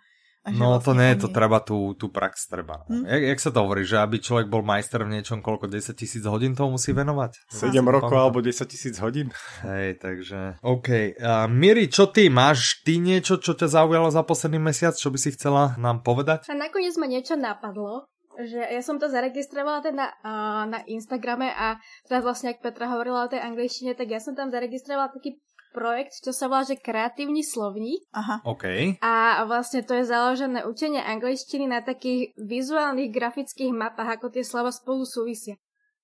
No 0.56 0.78
vlastne 0.78 0.86
to 0.86 0.92
nie 0.98 1.10
je 1.14 1.18
to 1.26 1.30
treba 1.30 1.60
tú, 1.62 1.94
tú 1.94 2.10
prax 2.10 2.50
treba. 2.50 2.86
Hm? 2.90 3.06
Jak, 3.06 3.22
jak 3.36 3.40
sa 3.40 3.50
to 3.54 3.60
hovorí, 3.66 3.84
že 3.86 3.98
aby 4.02 4.18
človek 4.18 4.48
bol 4.48 4.66
majster 4.66 5.04
v 5.06 5.20
niečom, 5.20 5.44
koľko 5.44 5.70
10 5.70 5.94
tisíc 5.94 6.24
hodín 6.26 6.58
toho 6.58 6.72
musí 6.74 6.96
venovať? 6.96 7.52
7 7.52 7.80
rokov 7.86 8.16
alebo 8.16 8.40
10 8.42 8.56
tisíc 8.66 8.96
hodín. 9.04 9.30
Hej, 9.62 10.02
takže... 10.02 10.62
OK. 10.64 11.20
Uh, 11.20 11.46
Miri, 11.52 11.92
čo 11.92 12.10
ty? 12.10 12.32
Máš 12.32 12.82
ty 12.82 12.98
niečo, 12.98 13.38
čo 13.38 13.54
ťa 13.54 13.70
zaujalo 13.70 14.10
za 14.10 14.26
posledný 14.26 14.58
mesiac, 14.58 14.96
čo 14.96 15.14
by 15.14 15.18
si 15.22 15.36
chcela 15.36 15.76
nám 15.76 16.02
povedať? 16.02 16.50
A 16.50 16.56
nakoniec 16.58 16.96
ma 16.96 17.06
niečo 17.06 17.36
napadlo, 17.38 18.08
že 18.40 18.64
ja 18.64 18.80
som 18.80 18.96
to 18.96 19.12
zaregistrovala 19.12 19.84
teda 19.84 20.06
uh, 20.24 20.64
na 20.64 20.80
Instagrame 20.88 21.52
a 21.52 21.76
teraz 22.08 22.24
vlastne, 22.24 22.56
ak 22.56 22.64
Petra 22.64 22.88
hovorila 22.88 23.28
o 23.28 23.32
tej 23.32 23.44
angličtine, 23.44 24.00
tak 24.00 24.08
ja 24.08 24.24
som 24.24 24.32
tam 24.32 24.48
zaregistrovala 24.48 25.12
taký 25.12 25.36
projekt, 25.70 26.20
čo 26.22 26.34
sa 26.34 26.50
volá, 26.50 26.66
že 26.66 26.78
kreatívny 26.78 27.46
slovník. 27.46 28.06
Aha. 28.12 28.42
OK. 28.46 28.98
A 29.02 29.46
vlastne 29.46 29.86
to 29.86 29.96
je 29.96 30.10
založené 30.10 30.66
učenie 30.66 31.02
angličtiny 31.02 31.70
na 31.70 31.86
takých 31.86 32.34
vizuálnych 32.38 33.14
grafických 33.14 33.74
mapách, 33.74 34.20
ako 34.20 34.34
tie 34.34 34.44
slova 34.44 34.74
spolu 34.74 35.06
súvisia. 35.06 35.58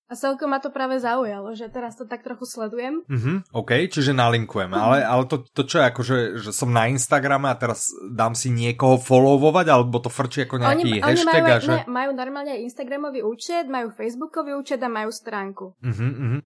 A 0.05 0.13
celkom 0.13 0.53
ma 0.53 0.61
to 0.61 0.69
práve 0.69 1.01
zaujalo, 1.01 1.57
že 1.57 1.65
teraz 1.73 1.97
to 1.97 2.05
tak 2.05 2.21
trochu 2.21 2.45
sledujem. 2.45 3.01
Mhm, 3.09 3.57
OK, 3.57 3.89
čiže 3.89 4.13
nalinkujeme. 4.13 4.77
Ale, 4.77 5.01
ale 5.01 5.25
to, 5.25 5.41
to 5.49 5.65
čo 5.65 5.81
je 5.81 5.85
ako, 5.89 6.01
že, 6.05 6.17
že 6.45 6.51
som 6.53 6.69
na 6.69 6.85
Instagrame 6.85 7.49
a 7.49 7.57
teraz 7.57 7.89
dám 8.13 8.37
si 8.37 8.53
niekoho 8.53 9.01
followovať, 9.01 9.65
alebo 9.65 9.97
to 9.97 10.13
frčí 10.13 10.45
ako 10.45 10.61
nejaký 10.61 10.89
oni, 10.93 11.01
hashtag? 11.01 11.41
Oni 11.41 11.41
majú, 11.41 11.45
a 11.49 11.57
že... 11.57 11.73
ne, 11.73 11.83
majú 11.89 12.11
normálne 12.13 12.53
Instagramový 12.61 13.25
účet, 13.25 13.65
majú 13.65 13.89
Facebookový 13.97 14.53
účet 14.53 14.77
a 14.85 14.89
majú 14.93 15.09
stránku. 15.09 15.73
Mhm, 15.81 16.09
mhm. 16.13 16.39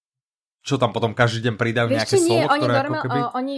Čo 0.64 0.76
tam 0.76 0.92
potom 0.92 1.16
každý 1.16 1.50
deň 1.50 1.56
pridajú 1.56 1.88
Vieš, 1.88 1.98
nejaké 2.04 2.18
nie, 2.20 2.28
slovo, 2.28 2.46
oni 2.52 2.62
ktoré 2.64 2.74
normál, 2.76 3.00
ako 3.00 3.08
keby... 3.08 3.20
oni, 3.36 3.56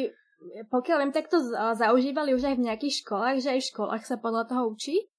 pokiaľ 0.69 0.97
viem, 1.01 1.13
tak 1.13 1.25
to 1.29 1.37
zaužívali 1.77 2.31
už 2.37 2.43
aj 2.45 2.55
v 2.57 2.65
nejakých 2.69 2.95
školách, 3.05 3.37
že 3.41 3.49
aj 3.57 3.59
v 3.61 3.69
školách 3.73 4.03
sa 4.05 4.15
podľa 4.21 4.43
toho 4.49 4.63
učí. 4.69 5.11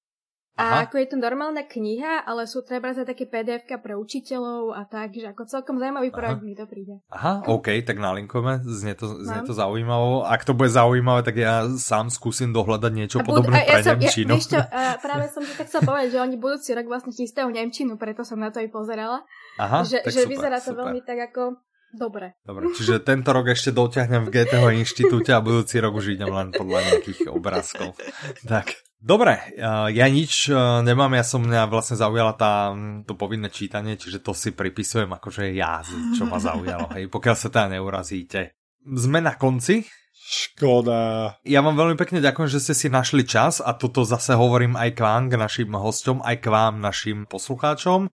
Aha. 0.53 0.85
A 0.85 0.85
ako 0.85 1.01
je 1.01 1.07
to 1.09 1.17
normálna 1.17 1.65
kniha, 1.65 2.29
ale 2.29 2.45
sú 2.45 2.61
treba 2.61 2.93
za 2.93 3.01
také 3.01 3.25
pdf 3.25 3.65
pre 3.81 3.97
učiteľov 3.97 4.77
a 4.77 4.85
tak, 4.85 5.17
že 5.17 5.33
ako 5.33 5.49
celkom 5.49 5.81
zaujímavý 5.81 6.13
projekt 6.13 6.45
mi 6.45 6.53
to 6.53 6.69
príde. 6.69 7.01
Aha, 7.09 7.41
OK, 7.49 7.73
tak 7.81 7.97
nalinkujeme, 7.97 8.61
znie 8.61 8.93
to, 8.93 9.17
znie 9.17 9.41
Mám. 9.41 9.49
to 9.49 9.53
zaujímavo. 9.57 10.21
Ak 10.21 10.45
to 10.45 10.53
bude 10.53 10.69
zaujímavé, 10.69 11.25
tak 11.25 11.41
ja 11.41 11.65
sám 11.73 12.13
skúsim 12.13 12.53
dohľadať 12.53 12.91
niečo 12.93 13.17
A 13.17 13.25
bud- 13.25 13.41
podobné 13.41 13.65
a 13.65 13.81
pre 13.81 13.81
som, 13.81 13.97
ja, 13.97 14.05
Nemčinu. 14.05 14.37
vieš 14.37 14.53
čo, 14.53 14.61
a 14.61 14.81
práve 15.09 15.25
som 15.33 15.41
ti 15.41 15.53
tak 15.57 15.73
chcel 15.73 15.81
povedať, 15.89 16.07
že 16.13 16.19
oni 16.21 16.37
budúci 16.37 16.69
rok 16.77 16.85
vlastne 16.85 17.09
chystajú 17.17 17.49
Nemčinu, 17.49 17.97
preto 17.97 18.21
som 18.21 18.37
na 18.37 18.53
to 18.53 18.61
aj 18.61 18.69
pozerala. 18.69 19.25
Aha, 19.57 19.81
že 19.81 20.05
tak 20.05 20.13
že 20.13 20.21
super, 20.21 20.37
vyzerá 20.37 20.61
to 20.61 20.69
super. 20.69 20.85
veľmi 20.85 21.01
tak 21.01 21.33
ako 21.33 21.57
dobre. 21.93 22.35
Dobre, 22.43 22.73
čiže 22.73 22.99
tento 22.99 23.29
rok 23.31 23.53
ešte 23.53 23.69
dotiahnem 23.69 24.27
v 24.27 24.33
GTH 24.33 24.63
inštitúte 24.81 25.31
a 25.31 25.39
budúci 25.39 25.77
rok 25.79 25.95
už 25.95 26.17
idem 26.17 26.33
len 26.33 26.49
podľa 26.49 26.79
nejakých 26.89 27.29
obrázkov. 27.29 27.95
Tak, 28.43 28.73
dobre, 28.97 29.39
uh, 29.61 29.87
ja 29.93 30.05
nič 30.09 30.49
uh, 30.49 30.81
nemám, 30.81 31.13
ja 31.15 31.23
som 31.23 31.45
mňa 31.45 31.69
vlastne 31.69 31.95
zaujala 31.95 32.33
tá, 32.33 32.73
to 33.05 33.13
povinné 33.13 33.53
čítanie, 33.53 33.95
čiže 33.95 34.19
to 34.19 34.33
si 34.33 34.51
pripisujem 34.51 35.09
akože 35.13 35.53
ja, 35.53 35.85
čo 36.17 36.25
ma 36.25 36.41
zaujalo, 36.41 36.91
hej, 36.97 37.07
pokiaľ 37.07 37.35
sa 37.37 37.47
teda 37.53 37.77
neurazíte. 37.77 38.57
Sme 38.83 39.23
na 39.23 39.39
konci, 39.39 39.87
Škoda. 40.23 41.35
ja 41.43 41.59
vám 41.59 41.75
veľmi 41.75 41.99
pekne 41.99 42.23
ďakujem, 42.23 42.47
že 42.47 42.63
ste 42.63 42.73
si 42.73 42.87
našli 42.87 43.27
čas 43.27 43.59
a 43.59 43.75
toto 43.75 44.07
zase 44.07 44.39
hovorím 44.39 44.79
aj 44.79 44.95
k 44.95 44.99
vám, 45.03 45.23
k 45.27 45.35
našim 45.35 45.69
hosťom, 45.75 46.23
aj 46.23 46.35
k 46.39 46.47
vám, 46.47 46.79
našim 46.79 47.27
poslucháčom. 47.27 48.07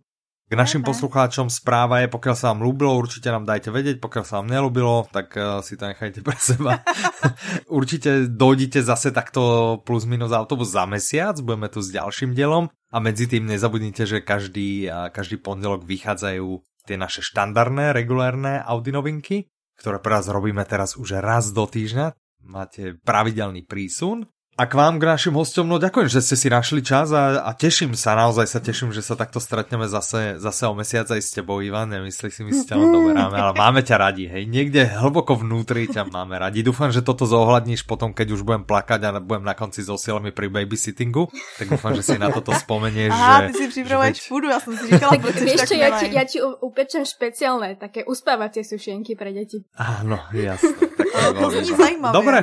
K 0.50 0.58
našim 0.58 0.82
poslucháčom 0.82 1.46
správa 1.46 2.02
je, 2.02 2.10
pokiaľ 2.10 2.34
sa 2.34 2.50
vám 2.50 2.66
ľúbilo, 2.66 2.98
určite 2.98 3.30
nám 3.30 3.46
dajte 3.46 3.70
vedieť, 3.70 4.02
pokiaľ 4.02 4.24
sa 4.26 4.42
vám 4.42 4.50
nelúbilo, 4.50 5.06
tak 5.14 5.30
uh, 5.38 5.62
si 5.62 5.78
to 5.78 5.86
nechajte 5.86 6.26
pre 6.26 6.34
seba. 6.34 6.82
určite 7.78 8.26
dojdite 8.26 8.82
zase 8.82 9.14
takto 9.14 9.78
plus 9.86 10.10
minus 10.10 10.34
autobus 10.34 10.74
za 10.74 10.90
mesiac, 10.90 11.38
budeme 11.38 11.70
tu 11.70 11.78
s 11.78 11.94
ďalším 11.94 12.34
dielom 12.34 12.66
a 12.66 12.96
medzi 12.98 13.30
tým 13.30 13.46
nezabudnite, 13.46 14.02
že 14.10 14.26
každý, 14.26 14.90
uh, 14.90 15.06
každý 15.14 15.38
pondelok 15.38 15.86
vychádzajú 15.86 16.66
tie 16.82 16.98
naše 16.98 17.22
štandardné, 17.22 17.94
regulárne 17.94 18.58
Audi 18.66 18.90
novinky, 18.90 19.46
ktoré 19.78 20.02
pre 20.02 20.18
vás 20.18 20.26
robíme 20.26 20.66
teraz 20.66 20.98
už 20.98 21.22
raz 21.22 21.54
do 21.54 21.62
týždňa. 21.62 22.10
Máte 22.42 22.98
pravidelný 22.98 23.70
prísun. 23.70 24.26
A 24.60 24.68
k 24.68 24.76
vám, 24.76 25.00
k 25.00 25.08
našim 25.08 25.32
hostom, 25.40 25.64
no 25.64 25.80
ďakujem, 25.80 26.12
že 26.12 26.20
ste 26.20 26.36
si 26.36 26.52
našli 26.52 26.84
čas 26.84 27.08
a, 27.16 27.48
a 27.48 27.56
teším 27.56 27.96
sa, 27.96 28.12
naozaj 28.12 28.44
sa 28.44 28.60
teším, 28.60 28.92
že 28.92 29.00
sa 29.00 29.16
takto 29.16 29.40
stretneme 29.40 29.88
zase, 29.88 30.36
zase 30.36 30.68
o 30.68 30.76
mesiac 30.76 31.08
aj 31.08 31.16
s 31.16 31.32
tebou, 31.32 31.64
Ivan. 31.64 31.88
Nemyslí 31.88 32.28
si, 32.28 32.44
my 32.44 32.52
si 32.52 32.68
ťa 32.68 32.76
doberáme, 32.76 33.40
ale 33.40 33.56
máme 33.56 33.80
ťa 33.80 33.96
radi, 33.96 34.28
hej. 34.28 34.44
Niekde 34.44 34.84
hlboko 35.00 35.40
vnútri 35.40 35.88
ťa 35.88 36.12
máme 36.12 36.36
radi. 36.36 36.60
Dúfam, 36.60 36.92
že 36.92 37.00
toto 37.00 37.24
zohľadníš 37.24 37.88
potom, 37.88 38.12
keď 38.12 38.36
už 38.36 38.44
budem 38.44 38.68
plakať 38.68 39.00
a 39.08 39.16
budem 39.16 39.48
na 39.48 39.56
konci 39.56 39.80
so 39.80 39.96
silami 39.96 40.28
pri 40.28 40.52
babysittingu. 40.52 41.32
Tak 41.56 41.80
dúfam, 41.80 41.96
že 41.96 42.04
si 42.04 42.20
na 42.20 42.28
toto 42.28 42.52
spomenieš. 42.52 43.16
Aha, 43.16 43.48
že, 43.48 43.56
ty 43.56 43.64
si 43.64 43.66
připravuješ 43.72 44.12
že 44.12 44.20
veď- 44.20 44.28
půdu, 44.28 44.46
já 44.52 44.60
jsem 44.60 44.76
si 44.76 44.84
říkala, 44.92 45.12
Tak 45.16 45.40
vieš 45.40 45.60
čo, 45.64 45.74
ja 45.80 45.88
ti, 45.96 46.06
ja 46.12 46.24
ti 46.28 46.38
upečem 46.60 47.08
špeciálne 47.08 47.80
také 47.80 48.04
uspávacie 48.04 48.60
sušienky 48.60 49.16
pre 49.16 49.32
deti. 49.32 49.64
Áno, 49.80 50.20
jasné. 50.36 50.76
Tak 50.76 51.32
to, 51.32 51.48
je 51.48 51.64
To 51.64 51.76
zajímavě. 51.80 52.12
Dobre, 52.12 52.38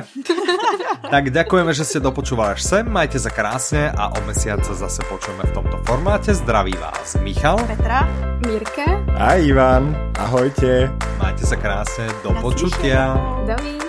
tak 1.10 1.24
ďakujeme, 1.30 1.70
že 1.70 1.84
ste 1.86 1.98
dopočúvali 2.08 2.56
až 2.56 2.62
sem, 2.64 2.84
majte 2.88 3.20
sa 3.20 3.28
krásne 3.28 3.92
a 3.92 4.08
o 4.08 4.18
mesiac 4.24 4.64
sa 4.64 4.72
zase 4.72 5.04
počujeme 5.06 5.44
v 5.44 5.52
tomto 5.52 5.76
formáte. 5.84 6.32
Zdraví 6.32 6.72
vás 6.80 7.20
Michal, 7.20 7.60
Petra? 7.68 8.08
Mirka, 8.48 9.04
A 9.18 9.36
Ivan, 9.36 9.92
ahojte. 10.16 10.88
majte 11.20 11.44
sa 11.44 11.56
krásne, 11.60 12.08
do 12.24 12.32
počutia. 12.40 13.12
Dovi. 13.44 13.87